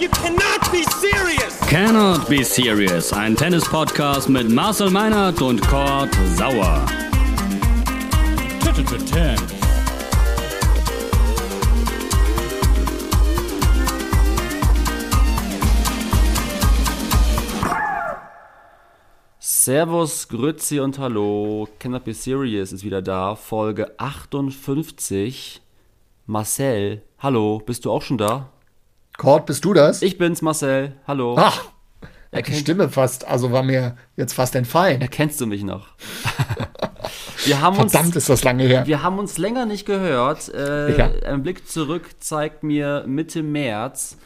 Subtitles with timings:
[0.00, 1.58] You cannot be serious!
[1.66, 6.86] Cannot Be Serious, ein Tennis-Podcast mit Marcel Meinert und Kurt Sauer.
[19.40, 21.66] Servus, Grüezi und Hallo.
[21.80, 23.34] Cannot Be Serious ist wieder da.
[23.34, 25.60] Folge 58.
[26.26, 28.48] Marcel, hallo, bist du auch schon da?
[29.18, 30.00] Kurt, bist du das?
[30.00, 30.92] Ich bin's, Marcel.
[31.04, 31.34] Hallo.
[31.36, 31.64] Ach,
[32.32, 35.00] die Stimme fast, also war mir jetzt fast entfallen.
[35.00, 35.88] Erkennst du mich noch?
[37.44, 38.86] wir haben uns Verdammt, ist das lange her.
[38.86, 40.54] Wir haben uns länger nicht gehört.
[40.54, 41.10] Äh, Ja.
[41.26, 44.18] Ein Blick zurück zeigt mir Mitte März.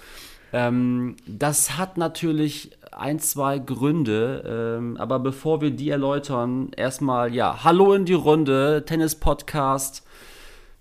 [0.53, 4.77] Ähm, das hat natürlich ein, zwei Gründe.
[4.79, 10.03] Ähm, aber bevor wir die erläutern, erstmal, ja, hallo in die Runde, Tennis-Podcast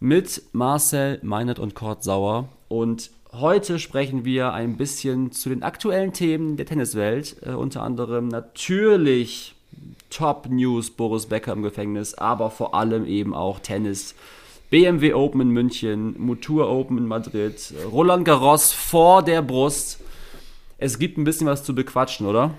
[0.01, 2.49] mit Marcel Meinert und Kurt Sauer.
[2.67, 7.37] Und heute sprechen wir ein bisschen zu den aktuellen Themen der Tenniswelt.
[7.45, 9.55] Äh, unter anderem natürlich
[10.09, 14.15] Top News, Boris Becker im Gefängnis, aber vor allem eben auch Tennis.
[14.69, 19.99] BMW Open in München, Mutur Open in Madrid, Roland Garros vor der Brust.
[20.77, 22.51] Es gibt ein bisschen was zu bequatschen, oder?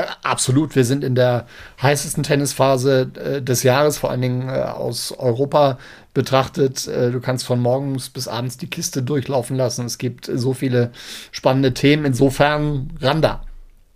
[0.00, 1.46] Äh, Absolut, wir sind in der
[1.82, 5.78] heißesten Tennisphase äh, des Jahres, vor allen Dingen äh, aus Europa
[6.14, 6.86] betrachtet.
[6.86, 9.86] Äh, du kannst von morgens bis abends die Kiste durchlaufen lassen.
[9.86, 10.90] Es gibt so viele
[11.32, 12.04] spannende Themen.
[12.04, 13.42] Insofern Randa.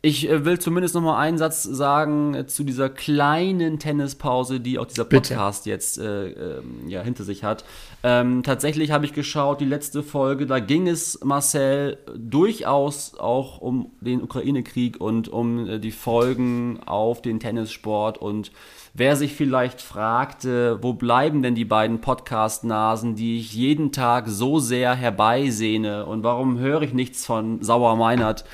[0.04, 4.78] Ich äh, will zumindest noch mal einen Satz sagen äh, zu dieser kleinen Tennispause, die
[4.78, 5.32] auch dieser Bitte.
[5.34, 7.64] Podcast jetzt äh, ähm, ja, hinter sich hat.
[8.02, 13.92] Ähm, tatsächlich habe ich geschaut, die letzte Folge, da ging es Marcel durchaus auch um
[14.02, 18.52] den Ukraine-Krieg und um äh, die Folgen auf den Tennissport und
[18.96, 24.60] Wer sich vielleicht fragte, wo bleiben denn die beiden Podcast-Nasen, die ich jeden Tag so
[24.60, 28.44] sehr herbeisehne und warum höre ich nichts von Sauer Meinert,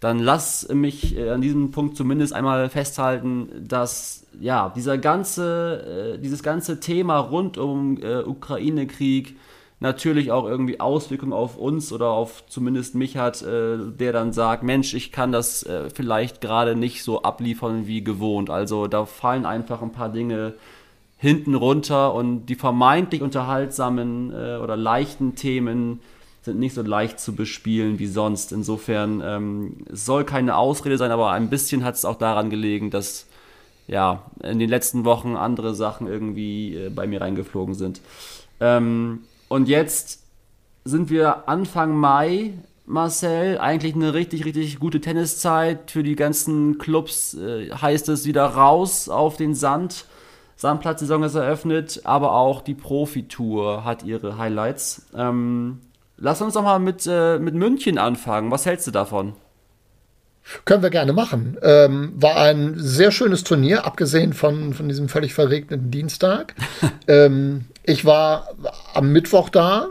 [0.00, 6.18] dann lass mich äh, an diesem Punkt zumindest einmal festhalten, dass ja dieser ganze, äh,
[6.18, 9.36] dieses ganze Thema rund um äh, Ukraine-Krieg
[9.80, 14.94] natürlich auch irgendwie Auswirkungen auf uns oder auf zumindest mich hat, der dann sagt, Mensch,
[14.94, 18.48] ich kann das vielleicht gerade nicht so abliefern wie gewohnt.
[18.48, 20.54] Also da fallen einfach ein paar Dinge
[21.18, 26.00] hinten runter und die vermeintlich unterhaltsamen oder leichten Themen
[26.46, 28.52] sind nicht so leicht zu bespielen wie sonst.
[28.52, 32.90] Insofern, ähm, es soll keine Ausrede sein, aber ein bisschen hat es auch daran gelegen,
[32.90, 33.26] dass
[33.86, 38.00] ja, in den letzten Wochen andere Sachen irgendwie äh, bei mir reingeflogen sind.
[38.60, 40.22] Ähm, und jetzt
[40.84, 42.54] sind wir Anfang Mai,
[42.86, 43.58] Marcel.
[43.58, 45.90] Eigentlich eine richtig, richtig gute Tenniszeit.
[45.90, 50.06] Für die ganzen Clubs äh, heißt es wieder raus auf den Sand.
[50.56, 55.06] Sandplatzsaison ist eröffnet, aber auch die Profitour hat ihre Highlights.
[55.14, 55.80] Ähm,
[56.16, 58.50] lass uns doch mal mit, äh, mit München anfangen.
[58.50, 59.34] Was hältst du davon?
[60.64, 61.58] Können wir gerne machen.
[61.62, 66.54] Ähm, war ein sehr schönes Turnier, abgesehen von, von diesem völlig verregneten Dienstag.
[67.08, 68.50] ähm, ich war
[68.94, 69.88] am Mittwoch da.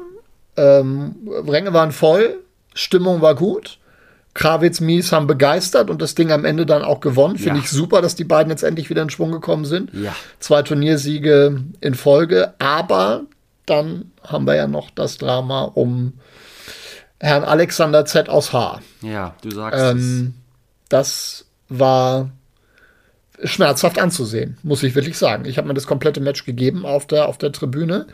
[0.55, 1.15] Ähm,
[1.45, 2.37] Ränge waren voll,
[2.73, 3.79] Stimmung war gut.
[4.33, 7.37] Krawitz, Mies haben begeistert und das Ding am Ende dann auch gewonnen.
[7.37, 7.63] Finde Ja.
[7.63, 9.93] ich super, dass die beiden jetzt endlich wieder in Schwung gekommen sind.
[9.93, 10.13] Ja.
[10.39, 12.53] Zwei Turniersiege in Folge.
[12.59, 13.23] Aber
[13.65, 16.13] dann haben wir ja noch das Drama um
[17.19, 18.81] Herrn Alexander Z aus Haar.
[19.01, 19.91] Ja, du sagst es.
[19.91, 20.33] Ähm,
[20.89, 22.29] das war
[23.43, 25.45] schmerzhaft anzusehen, muss ich wirklich sagen.
[25.45, 28.07] Ich habe mir das komplette Match gegeben auf der, auf der Tribüne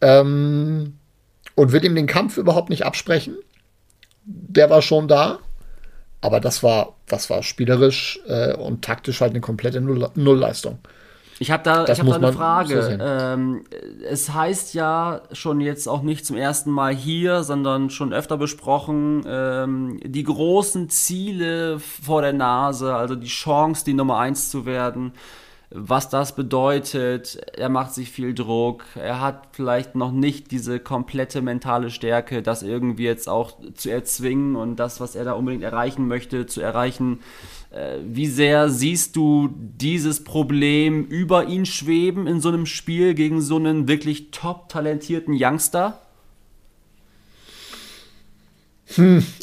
[0.00, 0.98] ähm,
[1.54, 3.36] und will ihm den Kampf überhaupt nicht absprechen.
[4.24, 5.38] Der war schon da,
[6.20, 10.78] aber das war, das war spielerisch äh, und taktisch halt eine komplette Null Nullleistung.
[11.38, 12.98] Ich habe da, Das ich hab da eine Frage.
[13.00, 13.64] ähm,
[14.08, 19.22] es heißt ja schon jetzt auch nicht zum ersten Mal hier, sondern schon öfter besprochen,
[19.26, 25.12] ähm, die großen Ziele vor der Nase, also die Chance, die Nummer eins zu werden.
[25.70, 31.42] Was das bedeutet, er macht sich viel Druck, er hat vielleicht noch nicht diese komplette
[31.42, 36.06] mentale Stärke, das irgendwie jetzt auch zu erzwingen und das, was er da unbedingt erreichen
[36.06, 37.18] möchte, zu erreichen.
[37.76, 43.42] Äh, Wie sehr siehst du dieses Problem über ihn schweben in so einem Spiel gegen
[43.42, 46.00] so einen wirklich top talentierten Youngster?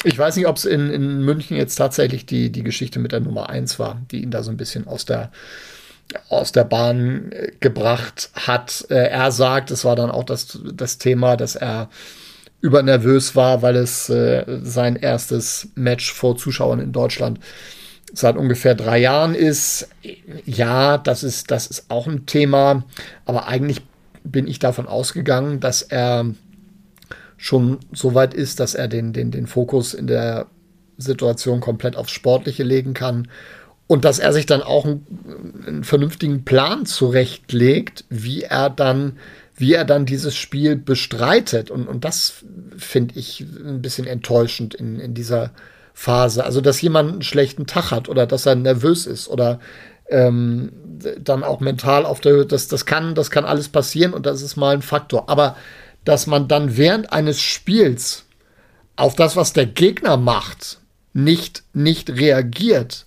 [0.04, 3.20] Ich weiß nicht, ob es in, in München jetzt tatsächlich die, die Geschichte mit der
[3.20, 5.30] Nummer 1 war, die ihn da so ein bisschen aus der,
[6.28, 8.86] aus der Bahn äh, gebracht hat.
[8.88, 11.88] Äh, er sagt, es war dann auch das, das Thema, dass er
[12.62, 17.38] übernervös war, weil es äh, sein erstes Match vor Zuschauern in Deutschland
[18.12, 19.88] seit ungefähr drei Jahren ist.
[20.44, 22.84] Ja, das ist, das ist auch ein Thema,
[23.24, 23.82] aber eigentlich
[24.22, 26.26] bin ich davon ausgegangen, dass er
[27.36, 30.46] schon so weit ist, dass er den, den, den Fokus in der
[30.96, 33.28] Situation komplett aufs Sportliche legen kann
[33.86, 35.06] und dass er sich dann auch einen,
[35.66, 39.18] einen, vernünftigen Plan zurechtlegt, wie er dann,
[39.56, 41.70] wie er dann dieses Spiel bestreitet.
[41.70, 42.44] Und, und das
[42.78, 45.50] finde ich ein bisschen enttäuschend in, in dieser
[45.94, 46.44] Phase.
[46.44, 49.60] Also, dass jemand einen schlechten Tag hat oder dass er nervös ist oder
[50.10, 50.72] ähm,
[51.18, 54.42] dann auch mental auf der Höhe, das, das, kann, das kann alles passieren und das
[54.42, 55.28] ist mal ein Faktor.
[55.30, 55.56] Aber
[56.04, 58.24] dass man dann während eines Spiels
[58.96, 60.78] auf das, was der Gegner macht,
[61.12, 63.06] nicht, nicht reagiert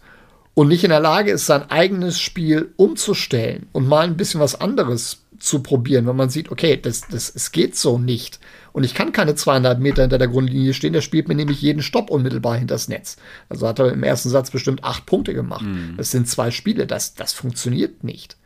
[0.53, 4.59] und nicht in der Lage ist, sein eigenes Spiel umzustellen und mal ein bisschen was
[4.59, 8.39] anderes zu probieren, wenn man sieht, okay, das, das, es geht so nicht.
[8.77, 11.81] Und ich kann keine zweieinhalb Meter hinter der Grundlinie stehen, der spielt mir nämlich jeden
[11.81, 13.17] Stopp unmittelbar hinters Netz.
[13.49, 15.65] Also hat er im ersten Satz bestimmt acht Punkte gemacht.
[15.65, 15.95] Mhm.
[15.97, 18.37] Das sind zwei Spiele, das, das funktioniert nicht.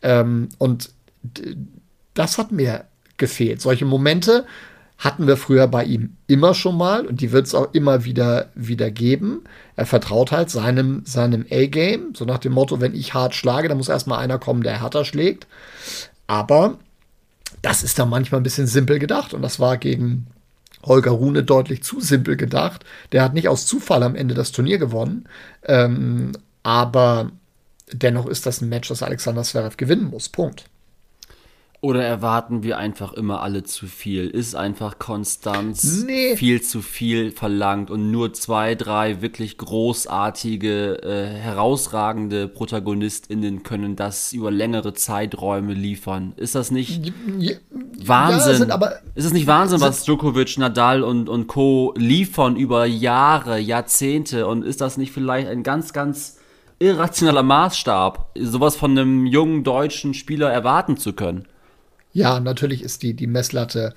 [0.00, 0.88] Ähm, und
[2.14, 2.86] das hat mir
[3.18, 3.60] gefehlt.
[3.60, 4.46] Solche Momente
[4.96, 8.52] hatten wir früher bei ihm immer schon mal und die wird es auch immer wieder,
[8.54, 9.42] wieder geben.
[9.76, 13.76] Er vertraut halt seinem, seinem A-Game, so nach dem Motto, wenn ich hart schlage, dann
[13.76, 15.46] muss erstmal einer kommen, der härter schlägt.
[16.26, 16.78] Aber
[17.62, 20.26] das ist dann manchmal ein bisschen simpel gedacht und das war gegen
[20.84, 22.84] Holger Rune deutlich zu simpel gedacht.
[23.12, 25.28] Der hat nicht aus Zufall am Ende das Turnier gewonnen,
[25.64, 27.30] ähm, aber
[27.92, 30.28] dennoch ist das ein Match, das Alexander Zverev gewinnen muss.
[30.28, 30.66] Punkt.
[31.84, 34.26] Oder erwarten wir einfach immer alle zu viel?
[34.28, 36.34] Ist einfach Konstanz nee.
[36.34, 44.32] viel zu viel verlangt und nur zwei, drei wirklich großartige, äh, herausragende ProtagonistInnen können das
[44.32, 46.32] über längere Zeiträume liefern?
[46.38, 47.52] Ist das nicht ja,
[48.02, 48.66] Wahnsinn?
[48.66, 51.92] Ja, ist es nicht Wahnsinn, was Djokovic, Nadal und, und Co.
[51.98, 54.46] liefern über Jahre, Jahrzehnte?
[54.46, 56.38] Und ist das nicht vielleicht ein ganz, ganz
[56.78, 61.46] irrationaler Maßstab, sowas von einem jungen deutschen Spieler erwarten zu können?
[62.14, 63.94] Ja, natürlich ist die, die Messlatte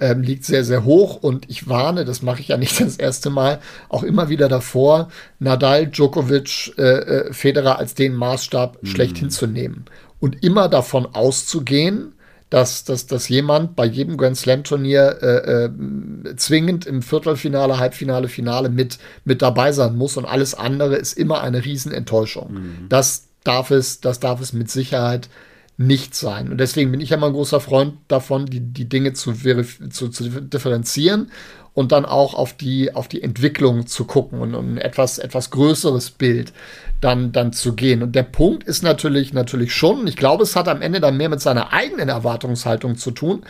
[0.00, 3.30] ähm, liegt sehr, sehr hoch und ich warne, das mache ich ja nicht das erste
[3.30, 5.08] Mal, auch immer wieder davor,
[5.38, 8.86] Nadal, Djokovic, äh, äh, Federer als den Maßstab mhm.
[8.86, 9.84] schlecht hinzunehmen
[10.18, 12.14] und immer davon auszugehen,
[12.48, 18.26] dass, dass, dass jemand bei jedem Grand Slam Turnier äh, äh, zwingend im Viertelfinale, Halbfinale,
[18.26, 22.52] Finale mit, mit dabei sein muss und alles andere ist immer eine Riesenenttäuschung.
[22.52, 22.88] Mhm.
[22.88, 25.28] Das darf es, das darf es mit Sicherheit
[25.80, 26.50] nicht sein.
[26.50, 30.08] Und deswegen bin ich ja mal ein großer Freund davon, die, die Dinge zu, zu,
[30.10, 31.30] zu differenzieren
[31.74, 36.10] und dann auch auf die, auf die Entwicklung zu gucken und, ein etwas, etwas größeres
[36.10, 36.52] Bild
[37.00, 38.02] dann, dann zu gehen.
[38.02, 41.28] Und der Punkt ist natürlich, natürlich schon, ich glaube, es hat am Ende dann mehr
[41.28, 43.42] mit seiner eigenen Erwartungshaltung zu tun,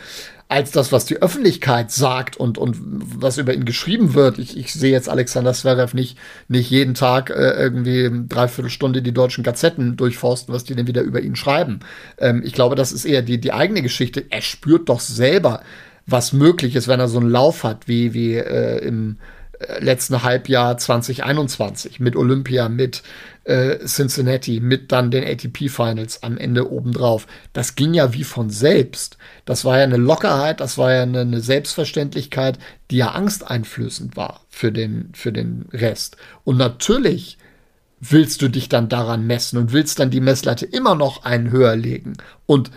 [0.51, 4.37] als das, was die Öffentlichkeit sagt und, und was über ihn geschrieben wird.
[4.37, 6.17] Ich, ich sehe jetzt Alexander Zverev nicht,
[6.49, 11.03] nicht jeden Tag äh, irgendwie dreiviertel Stunde die deutschen Gazetten durchforsten, was die denn wieder
[11.03, 11.79] über ihn schreiben.
[12.17, 14.25] Ähm, ich glaube, das ist eher die, die eigene Geschichte.
[14.29, 15.61] Er spürt doch selber,
[16.11, 19.17] was möglich ist, wenn er so einen Lauf hat, wie, wie äh, im
[19.59, 23.03] äh, letzten Halbjahr 2021 mit Olympia, mit
[23.43, 27.27] äh, Cincinnati mit dann den ATP Finals am Ende obendrauf.
[27.53, 29.17] Das ging ja wie von selbst.
[29.45, 32.59] Das war ja eine Lockerheit, das war ja eine, eine Selbstverständlichkeit,
[32.91, 36.17] die ja angsteinflößend war für den, für den Rest.
[36.43, 37.37] Und natürlich
[37.99, 41.75] willst du dich dann daran messen und willst dann die Messlatte immer noch einen höher
[41.75, 42.13] legen.
[42.45, 42.71] Und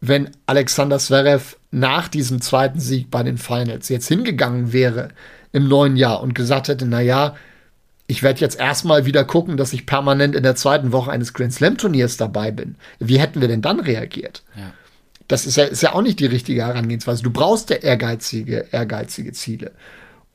[0.00, 5.08] wenn Alexander Zverev nach diesem zweiten Sieg bei den Finals jetzt hingegangen wäre
[5.52, 7.36] im neuen Jahr und gesagt hätte, na ja,
[8.06, 11.52] ich werde jetzt erstmal wieder gucken, dass ich permanent in der zweiten Woche eines Grand
[11.52, 12.74] Slam Turniers dabei bin.
[12.98, 14.42] Wie hätten wir denn dann reagiert?
[14.56, 14.72] Ja.
[15.28, 17.22] Das ist ja, ist ja auch nicht die richtige Herangehensweise.
[17.22, 19.70] Du brauchst ja ehrgeizige, ehrgeizige Ziele.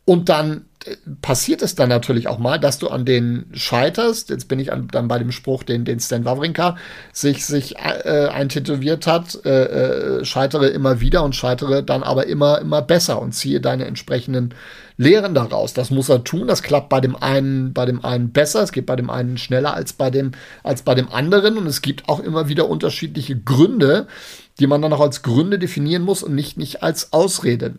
[0.05, 4.29] Und dann äh, passiert es dann natürlich auch mal, dass du an den scheiterst.
[4.29, 6.77] Jetzt bin ich an, dann bei dem Spruch, den, den Stan Wawrinka
[7.11, 12.59] sich, sich äh, eintätowiert hat, äh, äh, scheitere immer wieder und scheitere dann aber immer,
[12.59, 14.53] immer besser und ziehe deine entsprechenden
[14.97, 15.73] Lehren daraus.
[15.73, 16.47] Das muss er tun.
[16.47, 18.61] Das klappt bei dem einen, bei dem einen besser.
[18.61, 20.31] Es geht bei dem einen schneller als bei dem,
[20.63, 21.57] als bei dem anderen.
[21.57, 24.07] Und es gibt auch immer wieder unterschiedliche Gründe,
[24.59, 27.73] die man dann auch als Gründe definieren muss und nicht, nicht als Ausrede.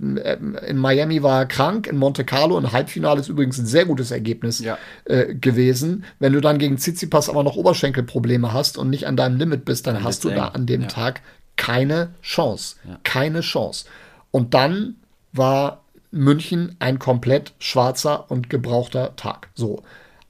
[0.67, 4.11] In Miami war er krank, in Monte Carlo ein Halbfinale ist übrigens ein sehr gutes
[4.11, 4.77] Ergebnis ja.
[5.07, 6.05] äh, gewesen.
[6.19, 9.87] Wenn du dann gegen Tsitsipas aber noch Oberschenkelprobleme hast und nicht an deinem Limit bist,
[9.87, 10.37] dann, dann hast du eng.
[10.37, 10.89] da an dem ja.
[10.89, 11.23] Tag
[11.57, 12.77] keine Chance.
[12.87, 12.99] Ja.
[13.05, 13.87] Keine Chance.
[14.31, 14.97] Und dann
[15.33, 19.49] war München ein komplett schwarzer und gebrauchter Tag.
[19.55, 19.83] So,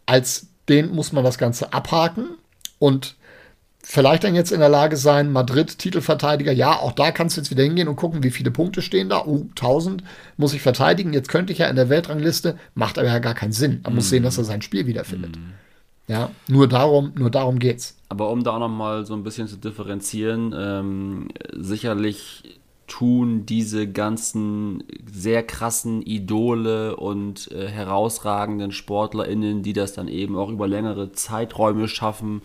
[0.06, 2.36] als den muss man das Ganze abhaken
[2.78, 3.16] und
[3.88, 7.52] vielleicht dann jetzt in der Lage sein, Madrid, Titelverteidiger, ja, auch da kannst du jetzt
[7.52, 9.24] wieder hingehen und gucken, wie viele Punkte stehen da.
[9.24, 10.02] Oh, 1000
[10.36, 11.12] muss ich verteidigen.
[11.12, 13.80] Jetzt könnte ich ja in der Weltrangliste, macht aber ja gar keinen Sinn.
[13.84, 13.96] Man mm.
[13.96, 15.36] muss sehen, dass er sein Spiel wiederfindet.
[15.36, 15.52] Mm.
[16.08, 17.96] Ja, nur darum, nur darum geht's.
[18.08, 23.86] Aber um da auch noch mal so ein bisschen zu differenzieren, ähm, sicherlich tun diese
[23.86, 31.12] ganzen sehr krassen Idole und äh, herausragenden SportlerInnen, die das dann eben auch über längere
[31.12, 32.42] Zeiträume schaffen,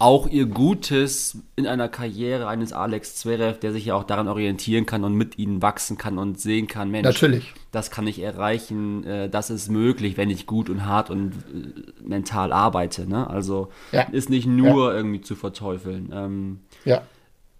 [0.00, 4.86] auch ihr Gutes in einer Karriere eines Alex Zverev, der sich ja auch daran orientieren
[4.86, 7.52] kann und mit ihnen wachsen kann und sehen kann, Mensch, Natürlich.
[7.72, 12.06] das kann ich erreichen, äh, das ist möglich, wenn ich gut und hart und äh,
[12.08, 13.08] mental arbeite.
[13.08, 13.28] Ne?
[13.28, 14.02] Also Ja.
[14.02, 16.10] ist nicht nur irgendwie zu verteufeln.
[16.14, 17.02] Ähm, Ja.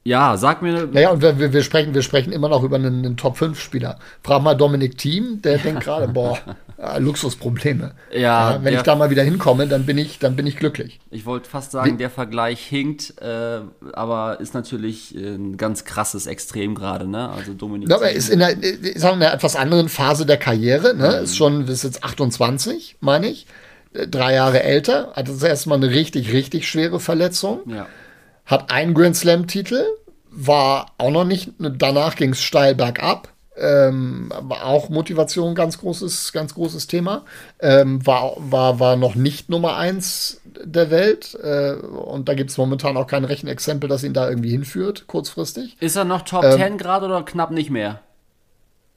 [0.09, 3.17] Ja, sag mir, Naja, und wir, wir, sprechen, wir sprechen immer noch über einen, einen
[3.17, 3.99] Top-5-Spieler.
[4.23, 6.39] Frag mal Dominik Thiem, der denkt gerade, boah,
[6.79, 7.93] ah, Luxusprobleme.
[8.17, 10.99] Ja, wenn der- ich da mal wieder hinkomme, dann bin ich, dann bin ich glücklich.
[11.11, 13.61] ich wollte fast sagen, der Vergleich hinkt, äh,
[13.93, 17.07] aber ist natürlich äh, ein ganz krasses Extrem gerade.
[17.07, 17.29] Ne?
[17.29, 17.89] Also Dominik.
[17.91, 20.95] Ja, aber er ist in einer, ist auch in einer etwas anderen Phase der Karriere.
[20.95, 21.09] Ne?
[21.19, 23.47] Ist schon, ist jetzt 28, meine ich.
[23.93, 25.13] Äh, Drei Jahre älter.
[25.15, 27.61] Hat jetzt erstmal eine richtig, richtig schwere Verletzung.
[27.67, 27.87] ja.
[28.49, 29.85] Hat einen Grand Slam-Titel.
[30.31, 31.53] War auch noch nicht.
[31.59, 33.29] Danach ging es steil bergab.
[33.61, 37.25] Ähm, war auch Motivation ganz großes, ganz großes Thema.
[37.61, 41.37] Ähm, war, war, war noch nicht Nummer eins der Welt.
[41.43, 45.77] Äh, und da gibt es momentan auch kein Rechenexempel, das ihn da irgendwie hinführt, kurzfristig.
[45.81, 48.01] Ist er noch Top Ähm, 10 gerade oder knapp nicht mehr?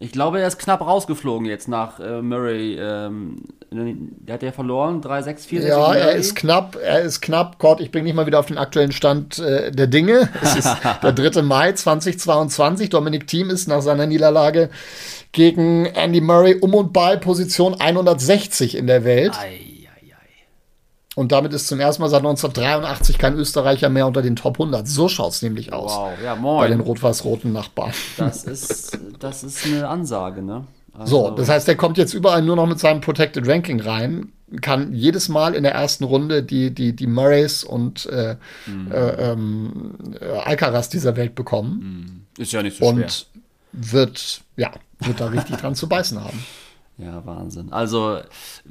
[0.02, 2.76] Ich glaube, er ist knapp rausgeflogen jetzt nach äh, Murray.
[2.76, 7.60] Ähm, der hat ja verloren, 3-6, 4 Ja, er ist knapp, er ist knapp.
[7.60, 10.28] Gott, ich bin nicht mal wieder auf den aktuellen Stand äh, der Dinge.
[10.42, 11.44] Es ist der 3.
[11.44, 12.90] Mai 2022.
[12.90, 14.72] Dominik Thiem ist nach seiner Niederlage
[15.34, 19.34] gegen Andy Murray um und bei Position 160 in der Welt.
[19.40, 19.71] Ei.
[21.16, 24.88] Und damit ist zum ersten Mal seit 1983 kein Österreicher mehr unter den Top 100.
[24.88, 26.88] So schaut es nämlich aus Wow, ja, bei den moin.
[26.88, 27.92] rot-weiß-roten Nachbarn.
[28.18, 30.66] Das ist, das ist eine Ansage, ne?
[31.04, 34.32] So, Also- das heißt, der kommt jetzt überall nur noch mit seinem Protected Ranking rein,
[34.62, 38.36] kann jedes Mal in der ersten Runde die, die, die Murrays und äh,
[38.68, 38.92] Mhm.
[38.92, 42.94] äh, ähm, äh, Alcaraz dieser Welt bekommen Ist ja nicht so schwer.
[43.06, 43.28] und
[43.74, 46.44] wird, ja, wird da richtig dran zu beißen haben.
[47.02, 47.72] Ja, Wahnsinn.
[47.72, 48.20] Also,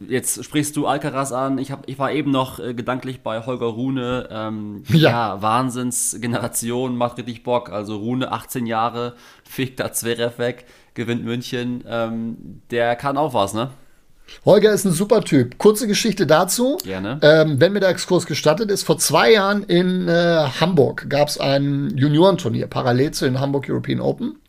[0.09, 1.59] jetzt sprichst du Alcaraz an.
[1.59, 4.29] Ich, hab, ich war eben noch äh, gedanklich bei Holger Rune.
[4.31, 5.11] Ähm, Ja.
[5.11, 7.71] ja, Wahnsinnsgeneration, macht richtig Bock.
[7.71, 11.83] Also, Rune, 18 Jahre, fickt da Zverev weg, gewinnt München.
[11.89, 13.71] Ähm, der kann auch was, ne?
[14.45, 15.59] Holger ist ein super Typ.
[15.59, 16.79] Kurze Geschichte dazu.
[16.85, 17.19] Gerne.
[17.23, 21.39] Ähm, wenn mir der Exkurs gestattet ist, vor zwei Jahren in äh, Hamburg gab es
[21.39, 24.40] ein Juniorenturnier, parallel zu den Hamburg European Open.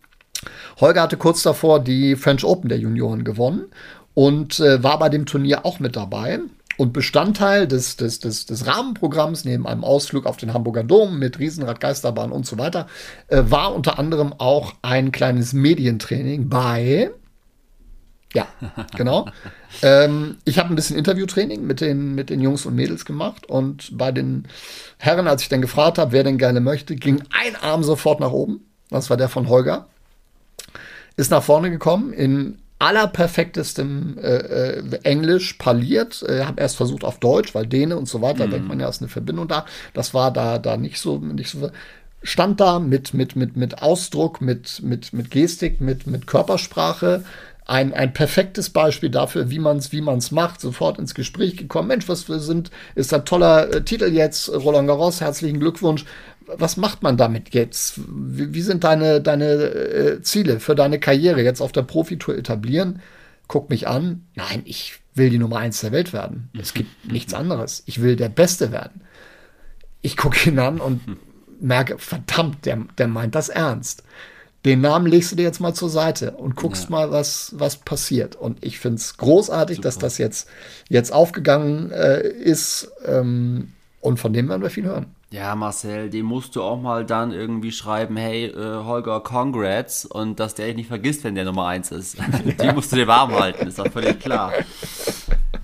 [0.79, 3.65] Holger hatte kurz davor die French Open der Junioren gewonnen
[4.13, 6.39] und äh, war bei dem Turnier auch mit dabei.
[6.77, 11.37] Und Bestandteil des, des, des, des Rahmenprogramms, neben einem Ausflug auf den Hamburger Dom mit
[11.37, 12.87] Riesenrad, Geisterbahn und so weiter,
[13.27, 17.11] äh, war unter anderem auch ein kleines Medientraining bei
[18.33, 18.47] ja,
[18.95, 19.27] genau.
[19.81, 23.97] ähm, ich habe ein bisschen Interviewtraining mit den, mit den Jungs und Mädels gemacht und
[23.97, 24.47] bei den
[24.97, 28.31] Herren, als ich dann gefragt habe, wer denn gerne möchte, ging ein Arm sofort nach
[28.31, 28.61] oben.
[28.89, 29.87] Das war der von Holger.
[31.17, 36.23] Ist nach vorne gekommen in allerperfektestem äh, äh, Englisch parliert.
[36.27, 39.01] Äh, habe erst versucht auf Deutsch, weil Däne und so weiter, denkt man ja, ist
[39.01, 39.65] eine Verbindung da.
[39.93, 41.69] Das war da, da nicht so, nicht so.
[42.23, 47.23] Stand da mit, mit, mit, mit Ausdruck, mit, mit, mit Gestik, mit, mit Körpersprache.
[47.65, 51.87] Ein, ein perfektes Beispiel dafür, wie man es wie man's macht, sofort ins Gespräch gekommen.
[51.87, 56.05] Mensch, was wir sind, ist ein toller äh, Titel jetzt, Roland Garros, herzlichen Glückwunsch.
[56.55, 57.99] Was macht man damit jetzt?
[58.07, 63.01] Wie, wie sind deine, deine äh, Ziele für deine Karriere jetzt auf der Profitour etablieren?
[63.47, 64.25] Guck mich an.
[64.35, 66.49] Nein, ich will die Nummer eins der Welt werden.
[66.59, 67.83] Es gibt nichts anderes.
[67.85, 69.01] Ich will der Beste werden.
[70.01, 71.01] Ich gucke ihn an und
[71.61, 74.03] merke, verdammt, der, der meint das ernst.
[74.65, 78.35] Den Namen legst du dir jetzt mal zur Seite und guckst mal, was, was passiert.
[78.35, 80.47] Und ich finde es großartig, dass das jetzt,
[80.87, 82.91] jetzt aufgegangen äh, ist.
[83.05, 85.07] Ähm, und von dem werden wir viel hören.
[85.33, 90.03] Ja, Marcel, dem musst du auch mal dann irgendwie schreiben, hey, äh, Holger, congrats.
[90.03, 92.17] Und dass der dich nicht vergisst, wenn der Nummer eins ist.
[92.61, 94.51] Die musst du dir warm halten, ist doch völlig klar.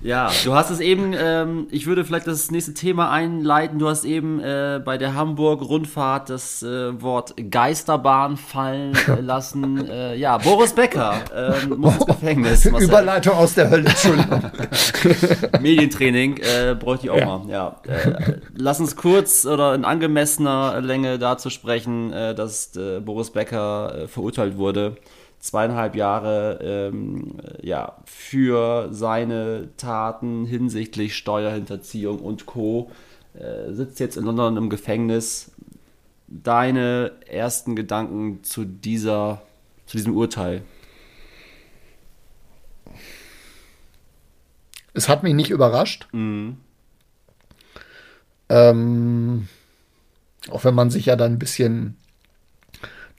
[0.02, 3.78] Ja, du hast es eben, ähm, ich würde vielleicht das nächste Thema einleiten.
[3.78, 9.88] Du hast eben äh, bei der Hamburg-Rundfahrt das äh, Wort Geisterbahn fallen äh, lassen.
[9.88, 12.64] Äh, ja, Boris Becker ähm, muss ins Gefängnis.
[12.70, 12.88] Marcel.
[12.88, 14.42] Überleitung aus der Hölle, Entschuldigung.
[15.60, 17.26] Medientraining äh, bräuchte ich auch Ja.
[17.26, 17.48] mal.
[17.48, 17.76] Ja.
[17.86, 24.02] Äh, lass uns kurz oder in angemessener Länge dazu sprechen, äh, dass äh, Boris Becker
[24.04, 24.96] äh, verurteilt wurde.
[25.40, 32.90] Zweieinhalb Jahre ähm, ja, für seine Taten hinsichtlich Steuerhinterziehung und Co.
[33.34, 35.52] Äh, sitzt jetzt in London im Gefängnis.
[36.26, 39.42] Deine ersten Gedanken zu dieser,
[39.86, 40.62] zu diesem Urteil?
[44.92, 46.08] Es hat mich nicht überrascht.
[46.12, 46.56] Mhm.
[48.48, 49.48] Ähm,
[50.50, 51.97] auch wenn man sich ja dann ein bisschen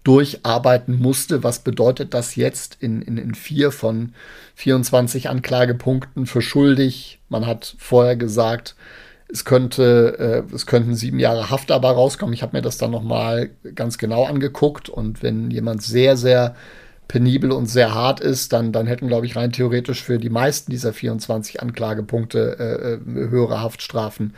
[0.04, 1.44] durcharbeiten musste.
[1.44, 4.14] Was bedeutet das jetzt in, in, in vier von
[4.56, 7.20] 24 Anklagepunkten für schuldig?
[7.30, 8.76] Man hat vorher gesagt,
[9.32, 12.34] es könnte, äh, es könnten sieben Jahre Haft dabei rauskommen.
[12.34, 16.56] Ich habe mir das dann noch mal ganz genau angeguckt und wenn jemand sehr, sehr
[17.10, 20.72] penibel und sehr hart ist, dann, dann hätten, glaube ich, rein theoretisch für die meisten
[20.72, 24.36] dieser 24 Anklagepunkte äh, äh, höhere Haftstrafen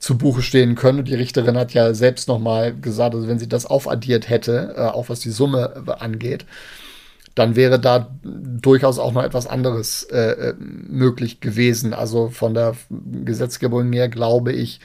[0.00, 0.98] zu Buche stehen können.
[0.98, 4.74] Und die Richterin hat ja selbst noch mal gesagt, also wenn sie das aufaddiert hätte,
[4.76, 6.44] äh, auch was die Summe äh, angeht,
[7.36, 11.94] dann wäre da durchaus auch noch etwas anderes äh, äh möglich gewesen.
[11.94, 12.74] Also von der
[13.24, 14.80] Gesetzgebung her glaube ich,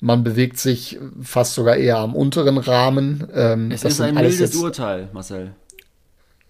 [0.00, 3.28] man bewegt sich fast sogar eher am unteren Rahmen.
[3.34, 5.52] Ähm, es ist ein mildes Urteil, Marcel.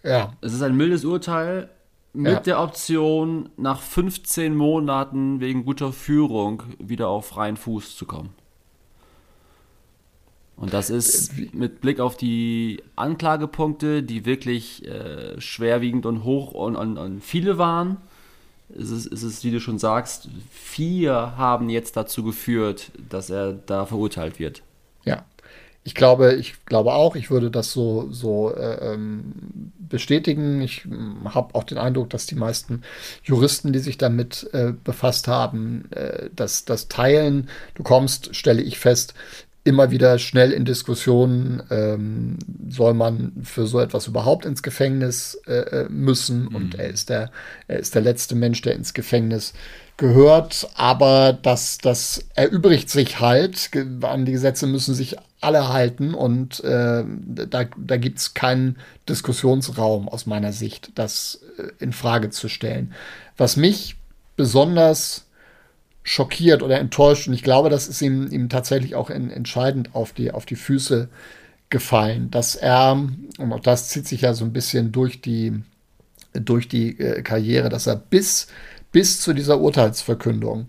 [0.03, 0.33] Ja.
[0.41, 1.69] Es ist ein mildes Urteil
[2.13, 2.41] mit ja.
[2.41, 8.31] der Option, nach 15 Monaten wegen guter Führung wieder auf freien Fuß zu kommen.
[10.57, 16.53] Und das ist äh, mit Blick auf die Anklagepunkte, die wirklich äh, schwerwiegend und hoch
[16.53, 17.97] und, und, und viele waren,
[18.69, 23.53] ist es, ist es, wie du schon sagst, vier haben jetzt dazu geführt, dass er
[23.53, 24.63] da verurteilt wird.
[25.05, 25.25] Ja,
[25.83, 30.61] ich glaube, ich glaube auch, ich würde das so, so äh, ähm, bestätigen.
[30.61, 32.83] Ich hm, habe auch den Eindruck, dass die meisten
[33.23, 37.49] Juristen, die sich damit äh, befasst haben, äh, das, das teilen.
[37.75, 39.15] Du kommst, stelle ich fest,
[39.65, 45.85] immer wieder schnell in Diskussionen, ähm, soll man für so etwas überhaupt ins Gefängnis äh,
[45.85, 46.45] äh müssen.
[46.45, 46.55] Mhm.
[46.55, 47.31] Und er ist, der,
[47.69, 49.55] er ist der letzte Mensch, der ins Gefängnis
[50.01, 50.69] gehört.
[50.75, 53.71] Aber das, das erübrigt sich halt.
[54.03, 56.15] An die Gesetze müssen sich alle halten.
[56.15, 58.77] Und äh, da, da gibt es keinen
[59.09, 62.93] Diskussionsraum aus meiner Sicht, das äh, in Frage zu stellen.
[63.37, 63.97] Was mich
[64.37, 65.27] besonders
[66.03, 67.29] schockiert oder enttäuscht.
[67.29, 70.57] Und ich glaube, das ist ihm, ihm tatsächlich auch in, entscheidend auf die, auf die
[70.57, 71.09] Füße
[71.69, 72.93] gefallen, dass er,
[73.39, 75.63] und auch das zieht sich ja so ein bisschen durch die,
[76.33, 78.49] durch die äh, Karriere, dass er bis,
[78.93, 80.67] bis zu dieser Urteilsverkündung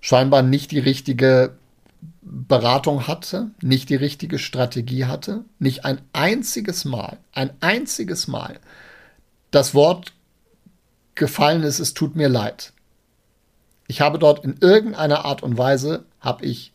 [0.00, 1.56] scheinbar nicht die richtige
[2.20, 8.60] Beratung hatte, nicht die richtige Strategie hatte, nicht ein einziges Mal, ein einziges Mal
[9.50, 10.12] das Wort
[11.14, 12.72] gefallen ist, es tut mir leid.
[13.86, 16.72] Ich habe dort in irgendeiner Art und Weise, habe ich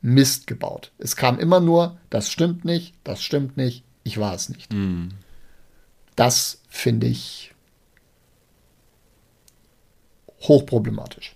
[0.00, 0.92] Mist gebaut.
[0.98, 4.72] Es kam immer nur, das stimmt nicht, das stimmt nicht, ich war es nicht.
[4.72, 5.08] Mm.
[6.16, 7.54] Das finde ich
[10.42, 11.34] hochproblematisch.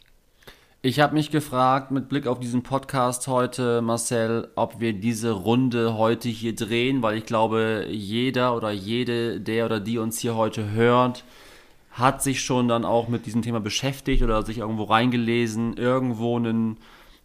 [0.85, 5.97] Ich habe mich gefragt, mit Blick auf diesen Podcast heute, Marcel, ob wir diese Runde
[5.97, 10.73] heute hier drehen, weil ich glaube, jeder oder jede, der oder die uns hier heute
[10.73, 11.23] hört,
[11.93, 16.79] hat sich schon dann auch mit diesem Thema beschäftigt oder sich irgendwo reingelesen, irgendwo einen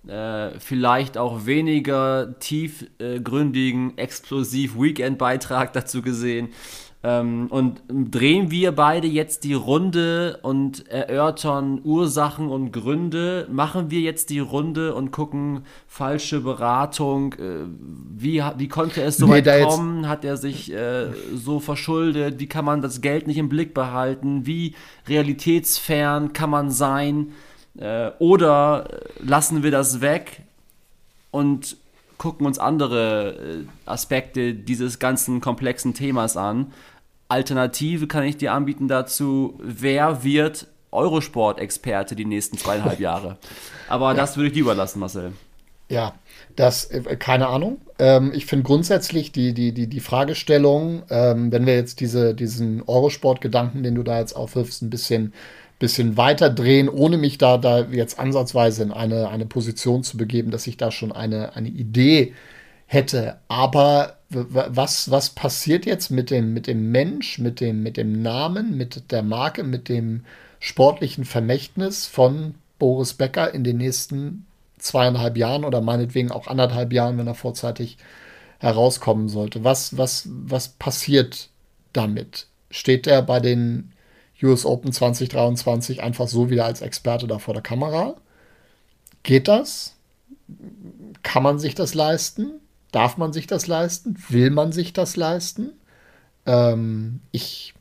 [0.09, 6.49] äh, vielleicht auch weniger tiefgründigen, explosiv Weekend-Beitrag dazu gesehen.
[7.03, 13.47] Ähm, und drehen wir beide jetzt die Runde und erörtern Ursachen und Gründe.
[13.51, 17.33] Machen wir jetzt die Runde und gucken falsche Beratung.
[17.33, 17.65] Äh,
[18.15, 20.09] wie, wie konnte es so nee, weit kommen?
[20.09, 22.39] Hat er sich äh, so verschuldet?
[22.39, 24.47] Wie kann man das Geld nicht im Blick behalten?
[24.47, 24.73] Wie
[25.07, 27.31] realitätsfern kann man sein?
[27.77, 28.87] Äh, oder
[29.19, 30.41] lassen wir das weg
[31.31, 31.77] und
[32.17, 36.71] gucken uns andere äh, Aspekte dieses ganzen komplexen Themas an
[37.29, 43.37] Alternative kann ich dir anbieten dazu, wer wird Eurosport-Experte die nächsten zweieinhalb Jahre.
[43.89, 44.13] Aber ja.
[44.13, 45.33] das würde ich dir überlassen, Marcel.
[45.89, 46.15] Ja,
[46.55, 47.79] das, äh, keine Ahnung.
[47.99, 52.83] Ähm, ich finde grundsätzlich die, die, die, die Fragestellung, ähm, wenn wir jetzt diese, diesen
[52.83, 55.33] Eurosport-Gedanken, den du da jetzt aufwirfst, ein bisschen,
[55.79, 60.51] bisschen weiter drehen, ohne mich da, da jetzt ansatzweise in eine, eine Position zu begeben,
[60.51, 62.33] dass ich da schon eine, eine Idee
[62.87, 63.37] hätte.
[63.47, 68.75] Aber was, was passiert jetzt mit dem, mit dem Mensch, mit dem, mit dem Namen,
[68.75, 70.25] mit der Marke, mit dem
[70.59, 74.45] sportlichen Vermächtnis von Boris Becker in den nächsten
[74.79, 77.97] zweieinhalb Jahren oder meinetwegen auch anderthalb Jahren, wenn er vorzeitig
[78.59, 79.63] herauskommen sollte.
[79.63, 81.49] Was, was, was passiert
[81.93, 82.47] damit?
[82.69, 83.91] Steht er bei den
[84.43, 88.15] US Open 2023 einfach so wieder als Experte da vor der Kamera?
[89.23, 89.95] Geht das?
[91.23, 92.61] Kann man sich das leisten?
[92.91, 94.15] Darf man sich das leisten?
[94.29, 95.71] Will man sich das leisten?
[96.45, 97.73] Ähm, ich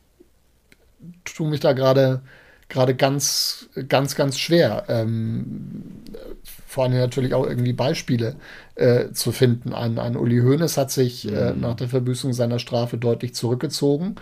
[1.23, 2.21] tue mich da gerade
[2.69, 4.85] gerade ganz, ganz, ganz schwer.
[4.89, 5.83] Ähm,
[6.67, 8.35] vor allem natürlich auch irgendwie Beispiele
[8.75, 9.73] äh, zu finden.
[9.73, 11.61] Ein, ein Uli Hoeneß hat sich äh, mhm.
[11.61, 14.15] nach der Verbüßung seiner Strafe deutlich zurückgezogen.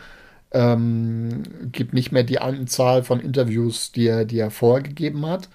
[0.55, 5.49] Ähm, gibt nicht mehr die Anzahl von Interviews, die er, die er vorher gegeben hat.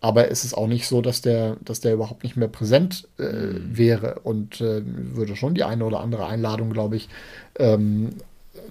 [0.00, 3.22] aber es ist auch nicht so, dass der, dass der überhaupt nicht mehr präsent äh,
[3.24, 3.76] mhm.
[3.78, 7.08] wäre und äh, würde schon die eine oder andere Einladung, glaube ich,
[7.58, 8.10] ähm,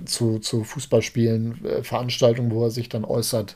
[0.05, 3.55] zu, zu Fußballspielen, äh, Veranstaltungen, wo er sich dann äußert,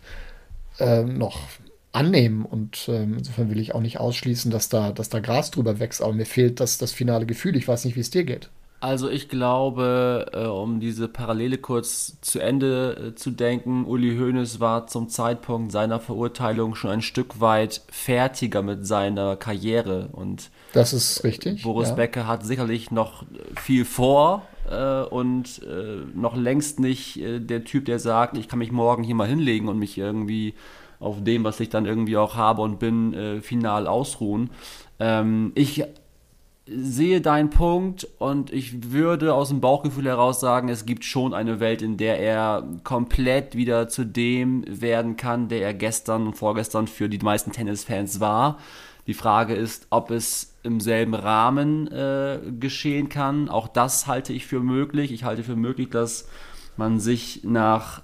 [0.79, 1.47] äh, noch
[1.91, 2.45] annehmen.
[2.45, 6.01] Und äh, insofern will ich auch nicht ausschließen, dass da, dass da Gras drüber wächst.
[6.01, 7.55] Aber mir fehlt das, das finale Gefühl.
[7.55, 8.49] Ich weiß nicht, wie es dir geht.
[8.83, 14.59] Also ich glaube, äh, um diese Parallele kurz zu Ende äh, zu denken, Uli Hoeneß
[14.59, 20.91] war zum Zeitpunkt seiner Verurteilung schon ein Stück weit fertiger mit seiner Karriere und das
[20.91, 21.63] ist richtig.
[21.63, 21.95] Boris ja.
[21.95, 23.23] Becker hat sicherlich noch
[23.55, 25.61] viel vor äh, und
[26.13, 29.79] noch längst nicht der Typ, der sagt, ich kann mich morgen hier mal hinlegen und
[29.79, 30.55] mich irgendwie
[30.99, 34.49] auf dem, was ich dann irgendwie auch habe und bin, final ausruhen.
[34.99, 35.85] Ähm, ich
[36.65, 41.59] sehe deinen Punkt und ich würde aus dem Bauchgefühl heraus sagen, es gibt schon eine
[41.59, 46.87] Welt, in der er komplett wieder zu dem werden kann, der er gestern und vorgestern
[46.87, 48.59] für die meisten Tennisfans war.
[49.07, 53.49] Die Frage ist, ob es im selben Rahmen äh, geschehen kann.
[53.49, 55.11] Auch das halte ich für möglich.
[55.11, 56.29] Ich halte für möglich, dass
[56.77, 58.01] man sich nach,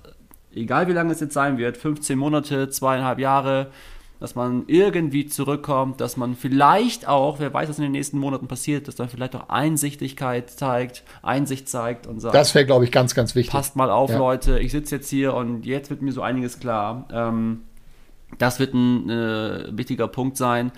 [0.53, 3.71] egal wie lange es jetzt sein wird, 15 Monate, zweieinhalb Jahre,
[4.19, 8.47] dass man irgendwie zurückkommt, dass man vielleicht auch, wer weiß, was in den nächsten Monaten
[8.47, 12.35] passiert, dass man vielleicht auch Einsichtigkeit zeigt, Einsicht zeigt und sagt.
[12.35, 13.51] Das wäre, glaube ich, ganz, ganz wichtig.
[13.51, 14.17] Passt mal auf, ja.
[14.17, 17.07] Leute, ich sitze jetzt hier und jetzt wird mir so einiges klar.
[17.11, 17.61] Ähm,
[18.37, 20.71] das wird ein äh, wichtiger Punkt sein.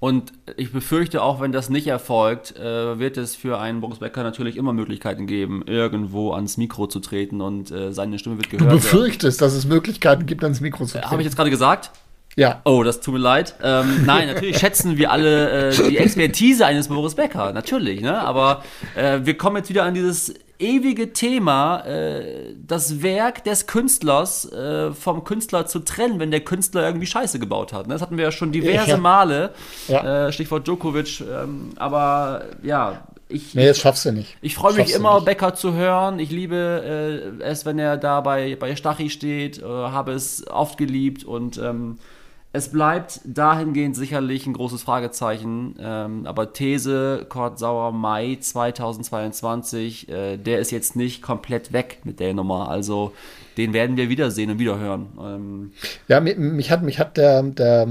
[0.00, 4.22] Und ich befürchte auch, wenn das nicht erfolgt, äh, wird es für einen Boris Becker
[4.22, 8.70] natürlich immer Möglichkeiten geben, irgendwo ans Mikro zu treten und äh, seine Stimme wird gehört.
[8.70, 11.10] Du befürchtest, dass es Möglichkeiten gibt, ans Mikro zu treten.
[11.10, 11.90] Habe ich jetzt gerade gesagt?
[12.36, 12.60] Ja.
[12.64, 13.54] Oh, das tut mir leid.
[13.62, 18.00] Ähm, nein, natürlich schätzen wir alle äh, die Expertise eines Boris Becker, natürlich.
[18.00, 18.18] Ne?
[18.18, 18.62] Aber
[18.96, 24.92] äh, wir kommen jetzt wieder an dieses ewige Thema, äh, das Werk des Künstlers äh,
[24.92, 27.86] vom Künstler zu trennen, wenn der Künstler irgendwie Scheiße gebaut hat.
[27.86, 27.94] Ne?
[27.94, 28.96] Das hatten wir ja schon diverse ja.
[28.96, 29.52] Male.
[29.88, 30.28] Ja.
[30.28, 31.20] Äh, Stichwort Djokovic.
[31.20, 34.36] Ähm, aber ja, ich, nee, das schaffst du nicht.
[34.42, 36.18] Ich freue mich immer, Becker zu hören.
[36.18, 40.78] Ich liebe äh, es, wenn er da bei, bei Stachy steht, äh, habe es oft
[40.78, 41.98] geliebt und ähm,
[42.54, 50.36] es bleibt dahingehend sicherlich ein großes Fragezeichen, ähm, aber These Kurt Sauer Mai 2022, äh,
[50.36, 52.68] der ist jetzt nicht komplett weg mit der Nummer.
[52.68, 53.12] Also
[53.56, 55.06] den werden wir wiedersehen und wiederhören.
[55.20, 55.72] Ähm,
[56.06, 57.88] ja, mich, mich, hat, mich hat der, der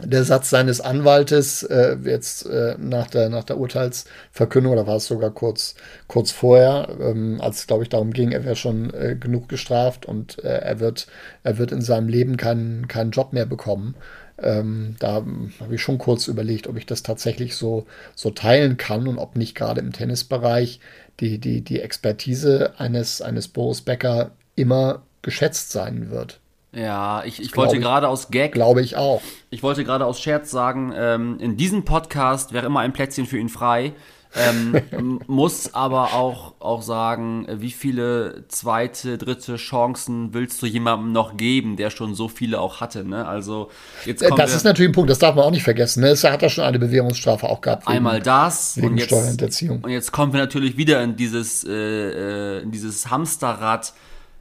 [0.00, 5.06] der Satz seines Anwaltes äh, jetzt äh, nach, der, nach der Urteilsverkündung, oder war es
[5.06, 5.76] sogar kurz,
[6.08, 10.04] kurz vorher, ähm, als es, glaube ich, darum ging, er wäre schon äh, genug gestraft
[10.04, 11.06] und äh, er, wird,
[11.44, 13.94] er wird in seinem Leben keinen, keinen Job mehr bekommen.
[14.38, 15.24] Ähm, da
[15.60, 19.36] habe ich schon kurz überlegt, ob ich das tatsächlich so, so teilen kann und ob
[19.36, 20.80] nicht gerade im Tennisbereich
[21.20, 26.40] die, die, die Expertise eines, eines Boris Becker immer geschätzt sein wird.
[26.74, 28.52] Ja, ich, ich wollte gerade aus Gag.
[28.52, 29.22] Glaube ich auch.
[29.50, 33.38] Ich wollte gerade aus Scherz sagen, ähm, in diesem Podcast wäre immer ein Plätzchen für
[33.38, 33.92] ihn frei.
[34.36, 41.36] ähm, muss aber auch, auch sagen, wie viele zweite, dritte Chancen willst du jemandem noch
[41.36, 43.04] geben, der schon so viele auch hatte.
[43.04, 43.26] Ne?
[43.26, 43.70] Also
[44.04, 46.00] jetzt äh, das ist natürlich ein Punkt, das darf man auch nicht vergessen.
[46.00, 46.16] Ne?
[46.20, 47.86] Er hat ja schon eine Bewährungsstrafe auch gehabt.
[47.86, 49.80] Einmal das wegen und jetzt, Steuerhinterziehung.
[49.82, 53.92] Und jetzt kommen wir natürlich wieder in dieses, äh, äh in dieses Hamsterrad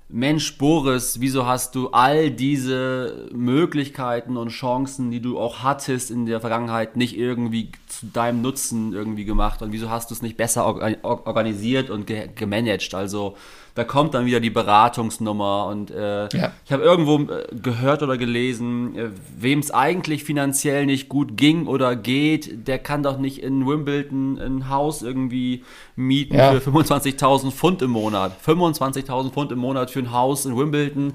[0.09, 6.25] Mensch, Boris, wieso hast du all diese Möglichkeiten und Chancen, die du auch hattest in
[6.25, 9.61] der Vergangenheit, nicht irgendwie zu deinem Nutzen irgendwie gemacht?
[9.61, 10.65] Und wieso hast du es nicht besser
[11.03, 12.93] organisiert und gemanagt?
[12.93, 13.35] Also,
[13.75, 16.51] da kommt dann wieder die Beratungsnummer und äh, ja.
[16.63, 21.65] ich habe irgendwo äh, gehört oder gelesen, äh, wem es eigentlich finanziell nicht gut ging
[21.65, 25.63] oder geht, der kann doch nicht in Wimbledon ein Haus irgendwie
[25.95, 26.51] mieten ja.
[26.51, 28.33] für 25.000 Pfund im Monat.
[28.45, 31.13] 25.000 Pfund im Monat für ein Haus in Wimbledon,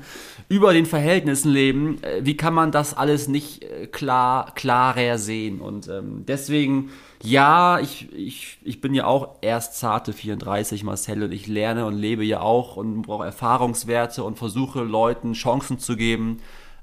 [0.48, 2.02] über den Verhältnissen leben.
[2.02, 5.60] Äh, wie kann man das alles nicht klar, klarer sehen?
[5.60, 6.90] Und ähm, deswegen
[7.22, 11.96] ja, ich, ich, ich bin ja auch erst zarte 34, Marcel, und ich lerne und
[11.96, 16.40] lebe ja auch und brauche Erfahrungswerte und versuche Leuten Chancen zu geben.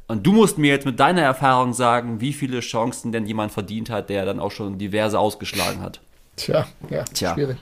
[0.07, 3.89] Und du musst mir jetzt mit deiner Erfahrung sagen, wie viele Chancen denn jemand verdient
[3.89, 5.99] hat, der dann auch schon diverse ausgeschlagen hat.
[6.35, 7.33] Tja, ja, Tja.
[7.33, 7.57] schwierig.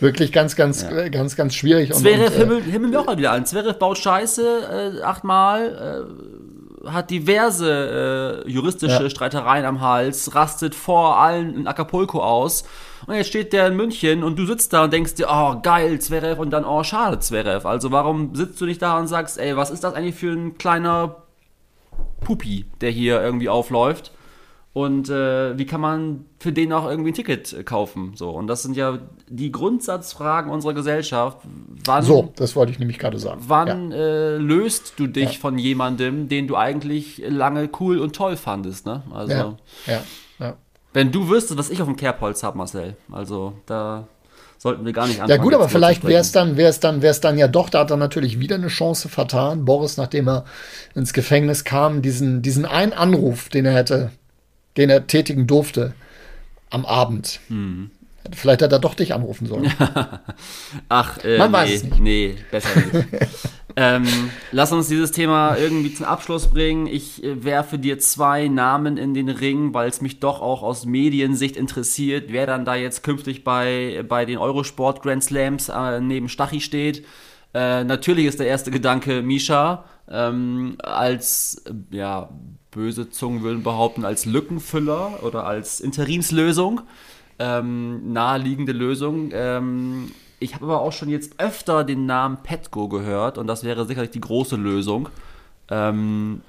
[0.00, 1.08] Wirklich ganz, ganz, ja.
[1.08, 1.92] ganz, ganz schwierig.
[1.92, 3.44] Zverev himmel, äh, himmel mir auch mal wieder an.
[3.44, 6.57] Zverev baut Scheiße äh, achtmal, äh,
[6.92, 9.10] hat diverse äh, juristische ja.
[9.10, 12.64] Streitereien am Hals, rastet vor allen in Acapulco aus.
[13.06, 16.00] Und jetzt steht der in München und du sitzt da und denkst dir, oh geil,
[16.00, 17.66] Zverev und dann, oh schade, Zverev.
[17.66, 20.58] Also warum sitzt du nicht da und sagst, ey, was ist das eigentlich für ein
[20.58, 21.16] kleiner
[22.20, 24.12] Pupi, der hier irgendwie aufläuft?
[24.74, 28.12] Und äh, wie kann man für den auch irgendwie ein Ticket äh, kaufen?
[28.14, 31.38] So, und das sind ja die Grundsatzfragen unserer Gesellschaft.
[31.84, 33.40] Wann, So, das wollte ich nämlich gerade sagen.
[33.48, 38.86] wann äh, löst du dich von jemandem, den du eigentlich lange cool und toll fandest?
[38.86, 39.02] Ne?
[39.12, 40.02] Also, Ja, ja,
[40.38, 40.56] ja.
[40.92, 44.06] wenn du wüsstest, was ich auf dem Kerbholz habe, Marcel, also da
[44.58, 45.42] sollten wir gar nicht Ja anfangen.
[45.42, 47.80] gut, aber vielleicht wäre es dann, wäre es dann, wäre es dann ja doch, da
[47.80, 49.64] hat er natürlich wieder eine Chance vertan.
[49.64, 50.44] Boris, nachdem er
[50.94, 54.10] ins Gefängnis kam, diesen, diesen einen Anruf, den er hätte,
[54.78, 55.92] den er tätigen durfte
[56.70, 57.40] am Abend.
[57.48, 57.90] Mhm.
[58.32, 59.72] Vielleicht hat er doch dich anrufen sollen.
[60.88, 62.00] Ach, äh, Man nee, weiß es nicht.
[62.00, 63.08] nee, besser nicht.
[63.76, 64.06] ähm,
[64.52, 66.86] lass uns dieses Thema irgendwie zum Abschluss bringen.
[66.86, 70.84] Ich äh, werfe dir zwei Namen in den Ring, weil es mich doch auch aus
[70.84, 76.28] Mediensicht interessiert, wer dann da jetzt künftig bei, bei den Eurosport Grand Slams äh, neben
[76.28, 77.06] Stachy steht.
[77.54, 82.28] Äh, natürlich ist der erste Gedanke Misha ähm, als, äh, ja,
[82.78, 86.82] böse Zungen würden behaupten, als Lückenfüller oder als Interimslösung
[87.40, 89.30] ähm, naheliegende Lösung.
[89.32, 93.84] Ähm, ich habe aber auch schon jetzt öfter den Namen Petco gehört und das wäre
[93.84, 95.08] sicherlich die große Lösung.
[95.70, 96.40] Ähm,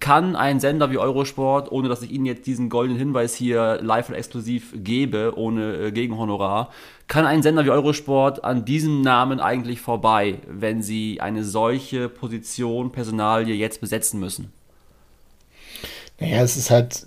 [0.00, 4.08] kann ein Sender wie Eurosport, ohne dass ich Ihnen jetzt diesen goldenen Hinweis hier live
[4.10, 6.70] und exklusiv gebe, ohne äh, Gegenhonorar,
[7.08, 12.92] kann ein Sender wie Eurosport an diesem Namen eigentlich vorbei, wenn sie eine solche Position,
[12.92, 14.52] Personalie jetzt besetzen müssen?
[16.18, 17.06] Naja, es ist halt.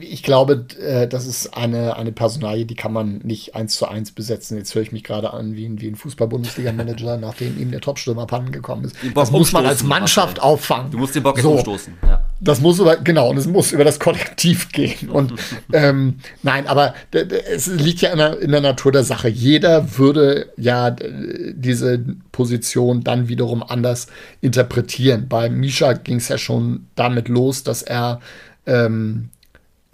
[0.00, 4.10] Ich glaube, äh, das ist eine, eine Personalie, die kann man nicht eins zu eins
[4.10, 4.58] besetzen.
[4.58, 8.22] Jetzt höre ich mich gerade an wie ein, wie ein Fußball-Bundesliga-Manager, nachdem ihm der Topstürmer
[8.22, 8.96] abhanden gekommen ist.
[9.14, 10.50] Das muss man als Mannschaft Marcel.
[10.50, 10.90] auffangen.
[10.90, 11.52] Du musst den Bock So.
[11.52, 11.94] umstoßen.
[12.02, 12.24] Ja.
[12.40, 15.08] Das muss über, genau, und es muss über das Kollektiv gehen.
[15.10, 15.32] Und
[15.72, 19.28] ähm, nein, aber es liegt ja in der, in der Natur der Sache.
[19.28, 24.08] Jeder würde ja diese Position dann wiederum anders
[24.40, 25.28] interpretieren.
[25.28, 28.20] Bei Misha ging es ja schon damit los, dass er
[28.66, 29.28] ähm,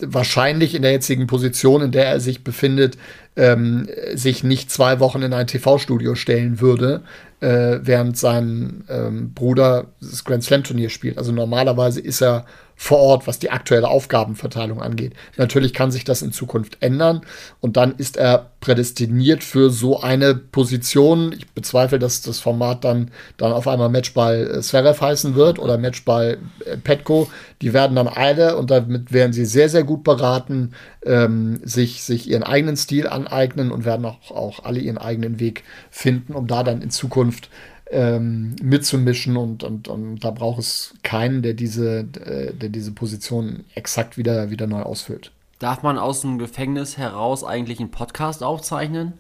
[0.06, 2.96] wahrscheinlich in der jetzigen Position, in der er sich befindet,
[3.36, 7.02] ähm, sich nicht zwei Wochen in ein TV-Studio stellen würde,
[7.40, 11.18] äh, während sein ähm, Bruder das Grand Slam-Turnier spielt.
[11.18, 12.44] Also normalerweise ist er
[12.82, 15.12] vor Ort, was die aktuelle Aufgabenverteilung angeht.
[15.36, 17.20] Natürlich kann sich das in Zukunft ändern
[17.60, 21.34] und dann ist er prädestiniert für so eine Position.
[21.34, 25.76] Ich bezweifle, dass das Format dann, dann auf einmal Matchball äh, Zverev heißen wird oder
[25.76, 27.30] Matchball äh, Petko.
[27.60, 30.72] Die werden dann alle und damit werden sie sehr, sehr gut beraten,
[31.04, 35.64] ähm, sich, sich ihren eigenen Stil aneignen und werden auch, auch alle ihren eigenen Weg
[35.90, 37.50] finden, um da dann in Zukunft
[37.90, 43.64] ähm, mitzumischen und, und, und da braucht es keinen, der diese, äh, der diese Position
[43.74, 45.32] exakt wieder, wieder neu ausfüllt.
[45.58, 49.14] Darf man aus dem Gefängnis heraus eigentlich einen Podcast aufzeichnen?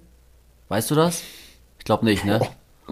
[0.68, 1.22] Weißt du das?
[1.78, 2.40] Ich glaube nicht, ne?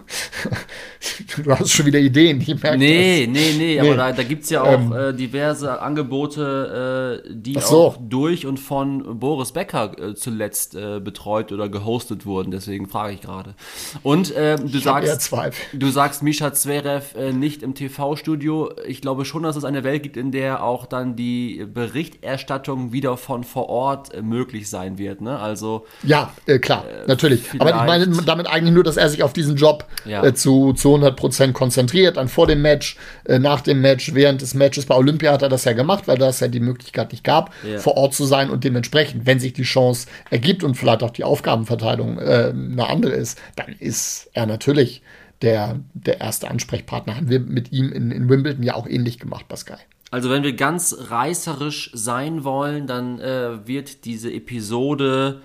[1.44, 3.96] Du hast schon wieder Ideen, ich merke Nee, nee, nee, aber Nee.
[3.96, 4.92] da, da gibt es ja auch Ähm.
[4.92, 7.86] äh, diverse Angebote, äh, die so.
[7.86, 12.50] auch durch und von Boris Becker äh, zuletzt äh, betreut oder gehostet wurden.
[12.50, 13.54] Deswegen frage ich gerade.
[14.02, 14.74] Und äh, du das.
[14.74, 15.32] Ich sagst,
[15.72, 18.70] du sagst Misha Zverev äh, nicht im TV-Studio.
[18.86, 23.16] Ich glaube schon, dass es eine Welt gibt, in der auch dann die Berichterstattung wieder
[23.16, 25.20] von vor Ort möglich sein wird.
[25.20, 25.38] Ne?
[25.38, 27.42] Also Ja, klar, natürlich.
[27.58, 30.24] Aber ich meine damit eigentlich nur, dass er sich auf diesen Job Ja.
[30.24, 32.16] äh, zu, zu 100% konzentriert.
[32.16, 34.86] Dann vor dem Match, äh, nach dem Match, während des Matches.
[34.86, 37.78] Bei Olympia hat er das ja gemacht, weil das ja die Möglichkeit nicht gab, Ja.
[37.78, 41.24] vor Ort zu sein und dementsprechend, wenn sich die Chance ergibt und vielleicht auch die
[41.24, 45.02] Aufgabenverteilung äh, eine andere ist, dann ist er natürlich
[45.42, 47.16] der, der erste Ansprechpartner.
[47.16, 49.78] Haben wir mit ihm in, in Wimbledon ja auch ähnlich gemacht, Pascal.
[50.10, 55.42] Also wenn wir ganz reißerisch sein wollen, dann äh, wird diese Episode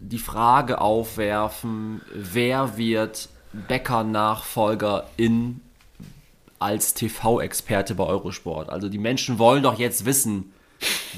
[0.00, 5.60] die Frage aufwerfen, wer wird Becker-Nachfolger in
[6.58, 8.68] als TV-Experte bei Eurosport.
[8.68, 10.52] Also die Menschen wollen doch jetzt wissen,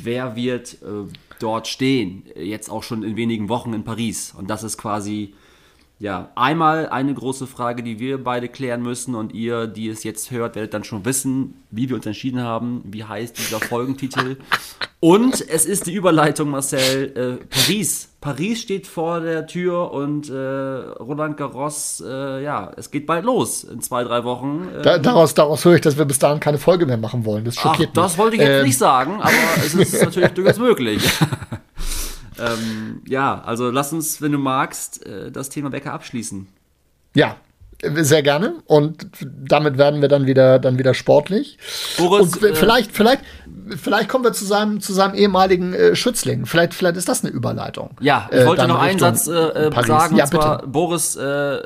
[0.02, 4.34] wer wird äh, dort stehen, jetzt auch schon in wenigen Wochen in Paris.
[4.36, 5.34] Und das ist quasi
[6.02, 10.30] ja, einmal eine große Frage, die wir beide klären müssen und ihr, die es jetzt
[10.30, 14.38] hört, werdet dann schon wissen, wie wir uns entschieden haben, wie heißt dieser Folgentitel.
[14.98, 18.08] Und es ist die Überleitung, Marcel, äh, Paris.
[18.22, 23.64] Paris steht vor der Tür und äh, Roland Garros, äh, ja, es geht bald los
[23.64, 24.68] in zwei, drei Wochen.
[24.78, 27.44] Äh, Da, daraus, daraus höre ich, dass wir bis dahin keine Folge mehr machen wollen.
[27.44, 28.18] Das Ach, schockiert das mich.
[28.18, 29.32] wollte ich jetzt Ähm, nicht sagen, aber
[29.64, 31.02] es ist natürlich durchaus möglich.
[32.40, 36.46] Ähm, ja, also lass uns, wenn du magst, äh, das Thema Becker abschließen.
[37.14, 37.36] Ja,
[37.82, 38.54] sehr gerne.
[38.66, 41.58] Und damit werden wir dann wieder, dann wieder sportlich.
[41.96, 43.22] Boris, Und äh, vielleicht, vielleicht,
[43.76, 46.44] vielleicht kommen wir zu seinem, zu seinem ehemaligen äh, Schützling.
[46.46, 47.90] Vielleicht, vielleicht ist das eine Überleitung.
[48.00, 50.66] Ja, ich Äh, wollte noch einen Richtung Satz äh, äh, sagen, Ja, und zwar.
[50.66, 51.58] Boris, äh,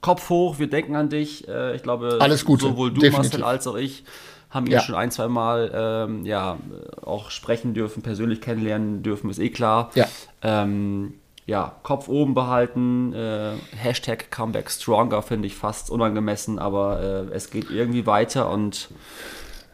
[0.00, 1.48] Kopf hoch, wir denken an dich.
[1.48, 3.32] Äh, ich glaube, Alles Gute, sowohl du, definitiv.
[3.40, 4.04] Marcel, als auch ich
[4.50, 4.80] haben ihn Ja.
[4.80, 6.56] schon ein, zwei Mal ähm, ja,
[7.04, 9.90] auch sprechen dürfen, persönlich kennenlernen dürfen, ist eh klar.
[9.94, 10.06] Ja.
[10.42, 11.14] Ähm,
[11.46, 17.50] ja, Kopf oben behalten, äh, Hashtag Comeback Stronger finde ich fast unangemessen, aber äh, es
[17.50, 18.90] geht irgendwie weiter und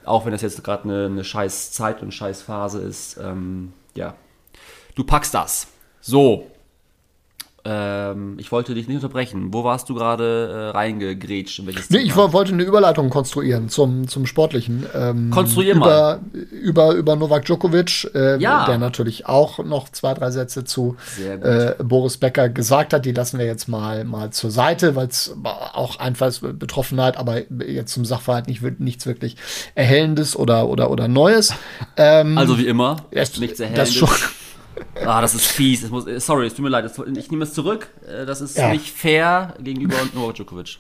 [0.05, 4.15] auch wenn das jetzt gerade eine, eine scheiß Zeit und scheiß Phase ist, ähm, ja,
[4.95, 5.67] du packst das.
[6.01, 6.51] So.
[7.67, 9.55] Ähm, ich wollte dich nicht unterbrechen.
[9.55, 11.61] Wo warst du gerade äh, reingegrätscht?
[11.61, 12.09] In welches Nee, Thema?
[12.09, 14.85] ich wo- wollte eine Überleitung konstruieren zum, zum Sportlichen.
[14.95, 16.21] Ähm, Konstruier über, mal.
[16.51, 18.67] Über, über Novak Djokovic, äh, Ja.
[18.67, 20.97] der natürlich auch noch zwei, drei Sätze zu
[21.43, 23.07] äh, Boris Becker gesagt hat.
[23.07, 27.95] Die lassen wir jetzt mal, mal zur Seite, weil es auch einfach Betroffenheit, aber jetzt
[27.95, 29.37] zum Sachverhalt nicht, nichts wirklich
[29.75, 31.55] Erhellendes oder, oder, oder Neues.
[31.97, 33.95] Ähm, Also wie immer, es- nichts das Erhellendes.
[33.95, 34.09] schon.
[35.05, 35.83] Ah, das ist fies.
[35.83, 36.91] Es muss, sorry, es tut mir leid.
[37.17, 37.89] Ich nehme es zurück.
[38.07, 38.71] Äh, Das ist Ja.
[38.71, 40.79] nicht fair gegenüber Novak Djokovic.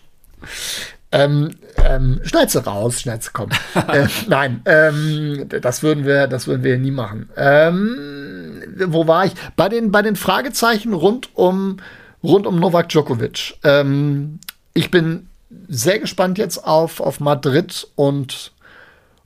[1.12, 3.50] Ähm, ähm, Schnauze raus, Schnauze komm.
[3.88, 7.31] äh, nein, ähm, das würden wir, das würden wir nie machen.
[7.37, 9.33] Ähm, wo war ich?
[9.57, 11.77] Bei den, bei den Fragezeichen rund um,
[12.22, 13.55] rund um Novak Djokovic.
[13.62, 14.40] Ähm,
[14.74, 15.29] ich bin
[15.68, 18.53] sehr gespannt jetzt auf, auf Madrid und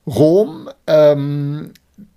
[0.06, 0.68] Rom.
[0.86, 1.72] Ähm,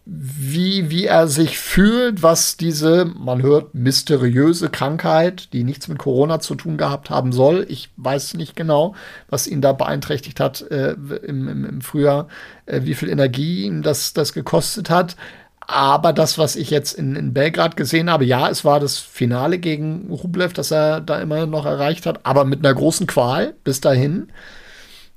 [0.05, 6.39] wie, wie er sich fühlt, was diese, man hört, mysteriöse Krankheit, die nichts mit Corona
[6.39, 7.65] zu tun gehabt haben soll.
[7.69, 8.95] Ich weiß nicht genau,
[9.29, 12.27] was ihn da beeinträchtigt hat äh, im, im, im Frühjahr,
[12.65, 15.15] äh, wie viel Energie ihm das, das gekostet hat.
[15.59, 19.59] Aber das, was ich jetzt in, in Belgrad gesehen habe, ja, es war das Finale
[19.59, 23.79] gegen Rublev, das er da immerhin noch erreicht hat, aber mit einer großen Qual bis
[23.81, 24.29] dahin.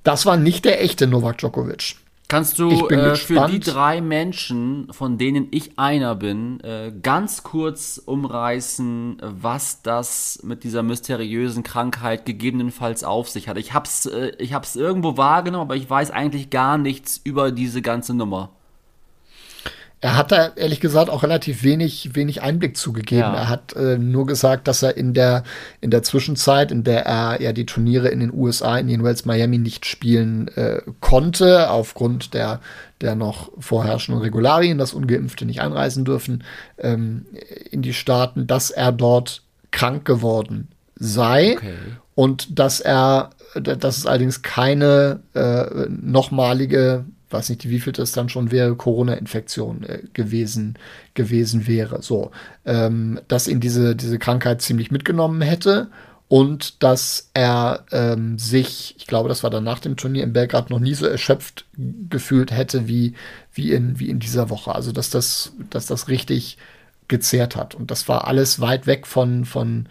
[0.02, 1.96] Das war nicht der echte Novak Djokovic.
[2.28, 8.00] Kannst du äh, für die drei Menschen, von denen ich einer bin, äh, ganz kurz
[8.04, 13.58] umreißen, was das mit dieser mysteriösen Krankheit gegebenenfalls auf sich hat?
[13.58, 17.82] Ich hab's, äh, ich hab's irgendwo wahrgenommen, aber ich weiß eigentlich gar nichts über diese
[17.82, 18.53] ganze Nummer.
[20.04, 23.22] Er hat da ehrlich gesagt auch relativ wenig, wenig Einblick zugegeben.
[23.22, 23.34] Ja.
[23.34, 25.44] Er hat äh, nur gesagt, dass er in der,
[25.80, 29.24] in der Zwischenzeit, in der er ja die Turniere in den USA, in den Wells
[29.24, 32.60] Miami nicht spielen äh, konnte, aufgrund der,
[33.00, 36.44] der noch vorherrschenden Regularien, dass Ungeimpfte nicht einreisen dürfen
[36.76, 37.24] ähm,
[37.70, 39.40] in die Staaten, dass er dort
[39.70, 41.72] krank geworden sei Okay.
[42.14, 48.28] und dass er, dass es allerdings keine äh, nochmalige, weiß nicht, wie viel das dann
[48.28, 50.78] schon wäre, Corona-Infektion äh, gewesen,
[51.12, 52.00] gewesen wäre.
[52.02, 52.30] So,
[52.64, 55.88] ähm, dass ihn diese, diese Krankheit ziemlich mitgenommen hätte
[56.28, 60.70] und dass er ähm, sich, ich glaube, das war dann nach dem Turnier in Belgrad,
[60.70, 61.66] noch nie so erschöpft
[62.08, 63.14] gefühlt hätte wie,
[63.52, 64.74] wie, in, wie in dieser Woche.
[64.74, 66.56] Also, dass das, dass das richtig
[67.08, 67.74] gezehrt hat.
[67.74, 69.88] Und das war alles weit weg von, von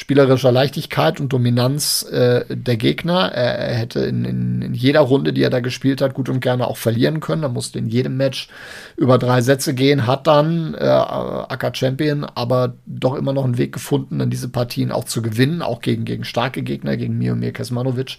[0.00, 3.32] spielerischer Leichtigkeit und Dominanz äh, der Gegner.
[3.32, 6.40] Er, er hätte in, in, in jeder Runde, die er da gespielt hat, gut und
[6.40, 7.42] gerne auch verlieren können.
[7.42, 8.48] Er musste in jedem Match
[8.96, 13.74] über drei Sätze gehen, hat dann äh, Acker Champion, aber doch immer noch einen Weg
[13.74, 18.16] gefunden, dann diese Partien auch zu gewinnen, auch gegen, gegen starke Gegner, gegen Miomir Kesmanovic,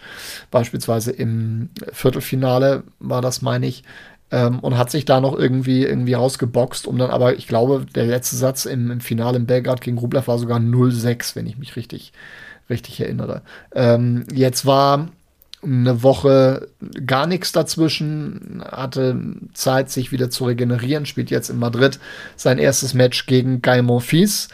[0.51, 3.83] beispielsweise im Viertelfinale war das, meine ich
[4.31, 8.05] ähm, und hat sich da noch irgendwie, irgendwie rausgeboxt, um dann aber, ich glaube, der
[8.05, 11.75] letzte Satz im, im Finale in Belgrad gegen Rublev war sogar 0-6, wenn ich mich
[11.75, 12.13] richtig,
[12.69, 13.41] richtig erinnere.
[13.75, 15.09] Ähm, jetzt war
[15.63, 16.69] eine Woche
[17.05, 19.19] gar nichts dazwischen, hatte
[19.53, 21.99] Zeit, sich wieder zu regenerieren, spielt jetzt in Madrid
[22.35, 24.47] sein erstes Match gegen Guy Monfils.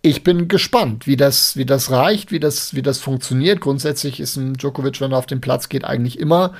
[0.00, 3.60] Ich bin gespannt, wie das, wie das reicht, wie das, wie das funktioniert.
[3.60, 6.54] Grundsätzlich ist ein Djokovic, wenn er auf den Platz geht, eigentlich immer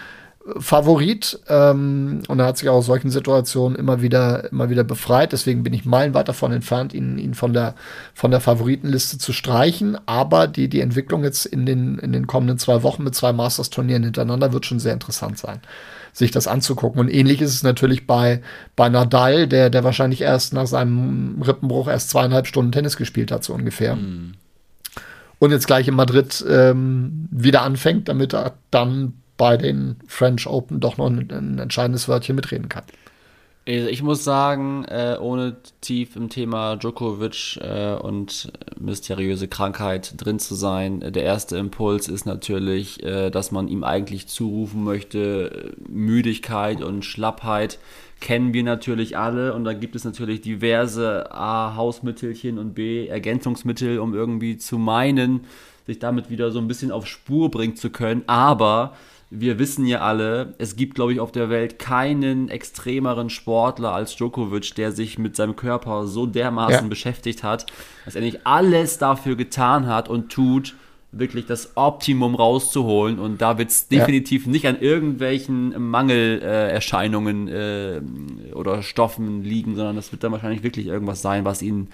[0.59, 5.33] Favorit ähm, und er hat sich auch aus solchen Situationen immer wieder, immer wieder befreit.
[5.33, 7.77] Deswegen bin ich meilenweit davon entfernt, ihn, ihn von der,
[8.13, 9.97] von der Favoritenliste zu streichen.
[10.07, 14.03] Aber die, die Entwicklung jetzt in den, in den kommenden zwei Wochen mit zwei Masters-Turnieren
[14.03, 15.61] hintereinander wird schon sehr interessant sein,
[16.13, 17.01] sich das anzugucken.
[17.01, 18.43] Und ähnlich ist es natürlich bei,
[18.75, 23.45] bei Nadal, der, der wahrscheinlich erst nach seinem Rippenbruch erst zweieinhalb Stunden Tennis gespielt hat,
[23.45, 23.97] so ungefähr.
[25.39, 30.79] Und jetzt gleich in Madrid ähm, wieder anfängt, damit er dann bei den French Open
[30.79, 32.85] doch noch ein, ein entscheidendes Wörtchen mitreden kann.
[33.67, 40.39] Also ich muss sagen, äh, ohne tief im Thema Djokovic äh, und mysteriöse Krankheit drin
[40.39, 46.81] zu sein, äh, der erste Impuls ist natürlich, dass man ihm eigentlich zurufen möchte, Müdigkeit
[46.81, 47.81] und Schlappheit
[48.21, 53.99] kennen wir natürlich alle und da gibt es natürlich diverse A, Hausmittelchen und B, Ergänzungsmittel,
[53.99, 55.41] um irgendwie zu meinen,
[55.87, 58.95] sich damit wieder so ein bisschen auf Spur bringen zu können, aber
[59.35, 64.15] wir wissen ja alle, es gibt, glaube ich, auf der Welt keinen extremeren Sportler als
[64.15, 66.89] Djokovic, der sich mit seinem Körper so dermaßen Ja.
[66.89, 67.65] beschäftigt hat,
[68.05, 70.75] dass er nicht alles dafür getan hat und tut,
[71.13, 73.19] wirklich das Optimum rauszuholen.
[73.19, 74.53] Und da wird es definitiv ja.
[74.53, 78.03] nicht an irgendwelchen Mangelerscheinungen äh, äh,
[78.55, 81.89] oder Stoffen liegen, sondern das wird dann wahrscheinlich wirklich irgendwas sein, was ihn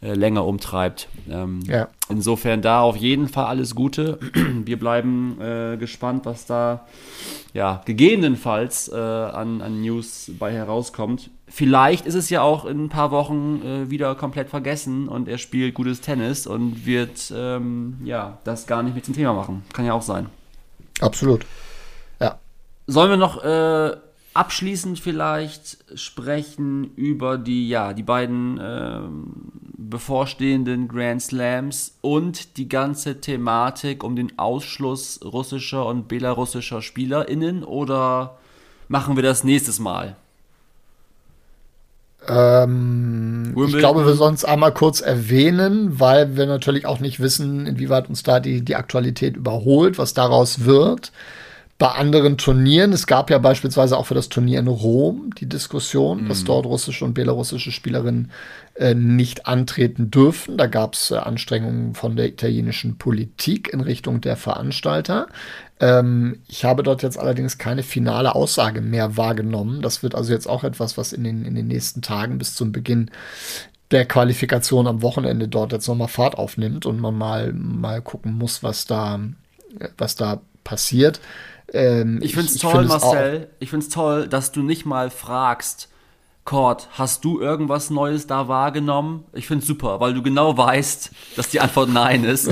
[0.00, 1.08] äh, länger umtreibt.
[1.28, 1.88] Ähm, ja.
[2.08, 4.18] Insofern da auf jeden Fall alles Gute.
[4.64, 6.86] Wir bleiben äh, gespannt, was da
[7.52, 11.30] ja, gegebenenfalls äh, an, an News bei herauskommt.
[11.48, 15.38] Vielleicht ist es ja auch in ein paar Wochen äh, wieder komplett vergessen und er
[15.38, 19.64] spielt gutes Tennis und wird ähm, ja, das gar nicht mit zum Thema machen.
[19.72, 20.26] Kann ja auch sein.
[21.00, 21.44] Absolut.
[22.20, 22.38] Ja.
[22.86, 23.96] Sollen wir noch äh,
[24.34, 29.00] abschließend vielleicht sprechen über die, ja, die beiden äh,
[29.78, 38.36] bevorstehenden Grand Slams und die ganze Thematik um den Ausschluss russischer und belarussischer SpielerInnen oder
[38.88, 40.16] machen wir das nächstes Mal?
[42.26, 47.64] Ähm, ich glaube, wir sollen es einmal kurz erwähnen, weil wir natürlich auch nicht wissen,
[47.64, 51.12] inwieweit uns da die, die Aktualität überholt, was daraus wird
[51.78, 52.92] bei anderen Turnieren.
[52.92, 56.28] Es gab ja beispielsweise auch für das Turnier in Rom die Diskussion, mhm.
[56.28, 58.32] dass dort russische und belarussische Spielerinnen
[58.74, 60.56] äh, nicht antreten dürfen.
[60.56, 65.28] Da gab es äh, Anstrengungen von der italienischen Politik in Richtung der Veranstalter.
[65.78, 69.80] Ähm, ich habe dort jetzt allerdings keine finale Aussage mehr wahrgenommen.
[69.80, 72.72] Das wird also jetzt auch etwas, was in den, in den nächsten Tagen bis zum
[72.72, 73.12] Beginn
[73.92, 78.64] der Qualifikation am Wochenende dort jetzt nochmal Fahrt aufnimmt und man mal, mal gucken muss,
[78.64, 79.20] was da,
[79.96, 81.20] was da passiert.
[81.72, 83.50] Ähm, ich finde es toll, find Marcel.
[83.58, 85.88] Ich finde es toll, dass du nicht mal fragst,
[86.48, 89.24] Cord, hast du irgendwas Neues da wahrgenommen?
[89.34, 92.48] Ich finde es super, weil du genau weißt, dass die Antwort Nein ist.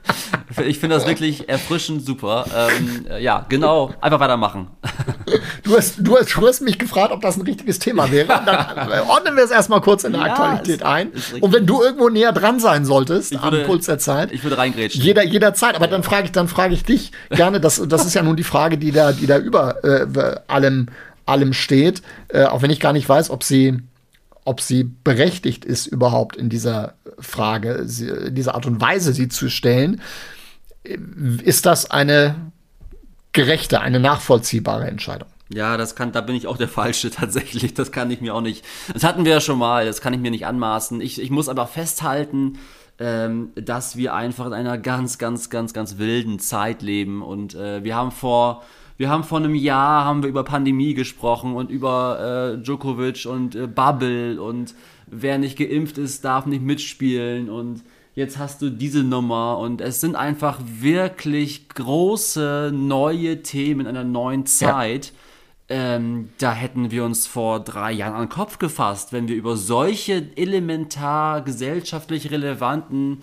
[0.66, 2.46] ich finde das wirklich erfrischend super.
[2.52, 4.72] Ähm, äh, ja, genau, einfach weitermachen.
[5.68, 8.26] Du hast, du, hast, du hast mich gefragt, ob das ein richtiges Thema wäre.
[8.26, 11.12] Dann äh, ordnen wir es erstmal kurz in der ja, Aktualität ein.
[11.40, 14.32] Und wenn du irgendwo näher dran sein solltest, würde, am Puls der Zeit.
[14.32, 15.02] Ich würde reingrätschen.
[15.02, 15.76] Jeder, jederzeit.
[15.76, 18.44] Aber dann frage ich, dann frage ich dich gerne, das, das ist ja nun die
[18.44, 20.88] Frage, die da, die da über äh, allem
[21.28, 23.78] allem steht, äh, auch wenn ich gar nicht weiß, ob sie,
[24.44, 29.28] ob sie berechtigt ist, überhaupt in dieser Frage, sie, in dieser Art und Weise sie
[29.28, 30.00] zu stellen.
[31.42, 32.34] Ist das eine
[33.32, 35.28] gerechte, eine nachvollziehbare Entscheidung?
[35.52, 37.74] Ja, das kann, da bin ich auch der Falsche tatsächlich.
[37.74, 38.64] Das kann ich mir auch nicht.
[38.92, 41.00] Das hatten wir ja schon mal, das kann ich mir nicht anmaßen.
[41.00, 42.58] Ich, ich muss aber festhalten,
[42.98, 47.22] ähm, dass wir einfach in einer ganz, ganz, ganz, ganz wilden Zeit leben.
[47.22, 48.62] Und äh, wir haben vor
[48.98, 53.54] wir haben vor einem Jahr haben wir über Pandemie gesprochen und über äh, Djokovic und
[53.54, 54.74] äh, Bubble und
[55.06, 57.84] wer nicht geimpft ist, darf nicht mitspielen und
[58.16, 64.02] jetzt hast du diese Nummer und es sind einfach wirklich große neue Themen in einer
[64.02, 65.06] neuen Zeit.
[65.06, 65.12] Ja.
[65.70, 69.56] Ähm, da hätten wir uns vor drei Jahren an den Kopf gefasst, wenn wir über
[69.56, 73.22] solche elementar gesellschaftlich relevanten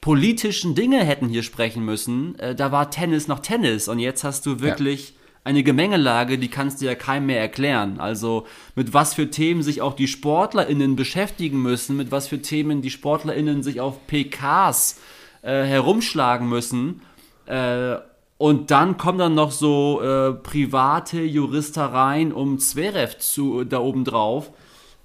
[0.00, 2.36] politischen Dinge hätten hier sprechen müssen.
[2.38, 5.16] Äh, da war Tennis noch Tennis und jetzt hast du wirklich ja.
[5.44, 8.00] eine Gemengelage, die kannst du ja keinem mehr erklären.
[8.00, 12.82] Also mit was für Themen sich auch die SportlerInnen beschäftigen müssen, mit was für Themen
[12.82, 15.00] die SportlerInnen sich auf PKs
[15.42, 17.02] äh, herumschlagen müssen.
[17.46, 17.96] Äh,
[18.38, 24.50] und dann kommen dann noch so äh, private Juristereien um Zverev zu, da oben drauf.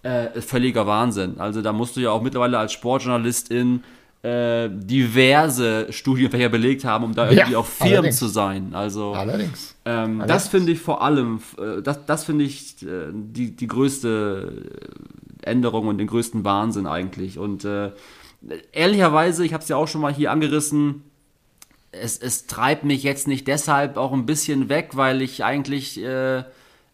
[0.04, 1.40] Äh, völliger Wahnsinn.
[1.40, 3.84] Also da musst du ja auch mittlerweile als Sportjournalistin
[4.24, 8.18] äh, diverse Studienfächer belegt haben, um da irgendwie ja, auch Firmen allerdings.
[8.18, 8.72] zu sein.
[8.74, 9.76] Also allerdings.
[9.86, 10.28] Ähm, allerdings.
[10.28, 14.64] das finde ich vor allem, äh, das, das finde ich äh, die, die größte
[15.44, 17.38] Änderung und den größten Wahnsinn eigentlich.
[17.38, 17.92] Und äh,
[18.72, 21.04] ehrlicherweise, ich habe es ja auch schon mal hier angerissen,
[21.92, 26.44] es, es treibt mich jetzt nicht deshalb auch ein bisschen weg, weil ich eigentlich äh,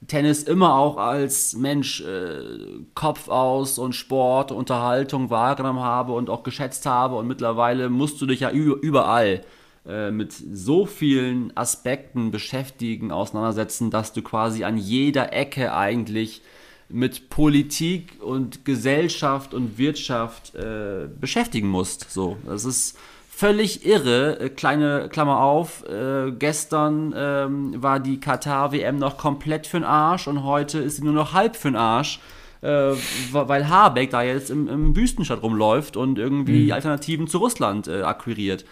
[0.08, 6.44] Tennis immer auch als Mensch äh, Kopf aus und Sport, Unterhaltung wahrgenommen habe und auch
[6.44, 7.16] geschätzt habe.
[7.16, 9.42] Und mittlerweile musst du dich ja überall
[9.88, 16.42] äh, mit so vielen Aspekten beschäftigen, auseinandersetzen, dass du quasi an jeder Ecke eigentlich
[16.90, 22.12] mit Politik und Gesellschaft und Wirtschaft äh, beschäftigen musst.
[22.12, 22.98] So, das ist
[23.38, 24.40] völlig irre.
[24.40, 30.28] Äh, kleine Klammer auf, äh, gestern ähm, war die Katar-WM noch komplett für den Arsch
[30.28, 32.20] und heute ist sie nur noch halb für den Arsch.
[32.62, 32.94] Äh,
[33.32, 36.72] weil Habeck da jetzt im, im Wüstenstadt rumläuft und irgendwie mhm.
[36.72, 38.66] Alternativen zu Russland äh, akquiriert.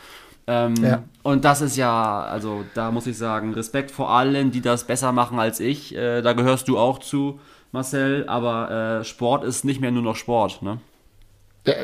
[0.48, 1.04] Ähm, ja.
[1.22, 5.12] Und das ist ja, also da muss ich sagen, Respekt vor allen, die das besser
[5.12, 5.96] machen als ich.
[5.96, 7.40] Äh, da gehörst du auch zu,
[7.72, 10.62] Marcel, aber Sport ist nicht mehr nur noch Sport.
[10.64, 10.80] Ne?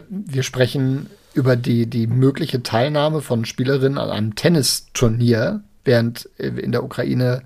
[0.09, 6.83] Wir sprechen über die, die mögliche Teilnahme von Spielerinnen an einem Tennisturnier, während in der
[6.83, 7.43] Ukraine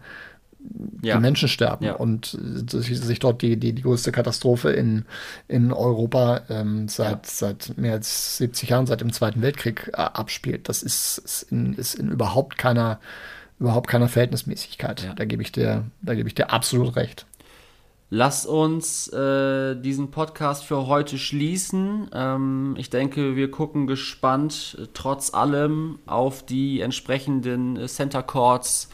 [1.01, 1.15] ja.
[1.15, 1.93] die Menschen sterben ja.
[1.93, 5.05] und sich, sich, dort die, die, die größte Katastrophe in,
[5.47, 7.19] in Europa ähm, seit, ja.
[7.23, 10.67] seit mehr als 70 Jahren, seit dem Zweiten Weltkrieg äh, abspielt.
[10.67, 12.99] Das ist, ist, in, ist in überhaupt keiner
[13.59, 15.13] überhaupt keiner Verhältnismäßigkeit.
[15.15, 17.25] Da gebe ich dir, da gebe ich dir absolut recht.
[18.11, 22.09] Lass uns äh, diesen Podcast für heute schließen.
[22.13, 28.89] Ähm, ich denke, wir gucken gespannt äh, trotz allem auf die entsprechenden äh, Center Courts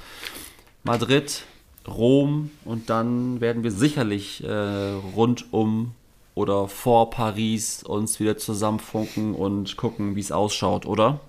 [0.84, 1.44] Madrid,
[1.86, 5.92] Rom und dann werden wir sicherlich äh, rund um
[6.34, 11.20] oder vor Paris uns wieder zusammenfunken und gucken, wie es ausschaut, oder?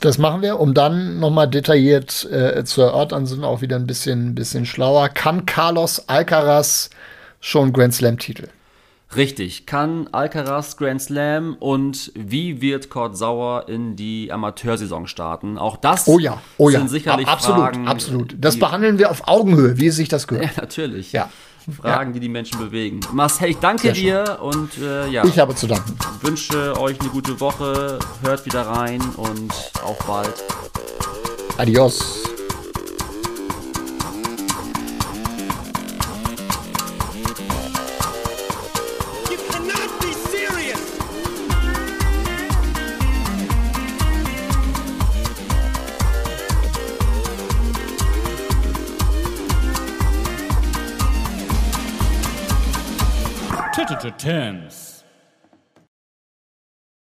[0.00, 4.34] Das machen wir, um dann nochmal detailliert äh, zu erörtern, sind auch wieder ein bisschen,
[4.34, 5.10] bisschen schlauer.
[5.10, 6.88] Kann Carlos Alcaraz
[7.46, 8.48] schon Grand Slam-Titel.
[9.14, 15.56] Richtig, kann Alcaraz Grand Slam und wie wird Kurt Sauer in die Amateursaison starten?
[15.56, 16.80] Auch das oh ja, oh ja.
[16.80, 17.86] sind sicherlich absolut, Fragen.
[17.86, 20.56] Absolut, Das behandeln wir auf Augenhöhe, wie sich das gehört.
[20.56, 21.12] Ja, natürlich.
[21.12, 21.30] Ja.
[21.80, 22.14] Fragen, ja.
[22.14, 23.00] die die Menschen bewegen.
[23.12, 25.24] Marcel, ich danke dir und äh, ja.
[25.24, 25.96] Ich habe zu danken.
[26.22, 29.52] Wünsche euch eine gute Woche, hört wieder rein und
[29.84, 30.34] auf bald.
[31.58, 32.35] Adios.
[54.10, 54.85] to terms.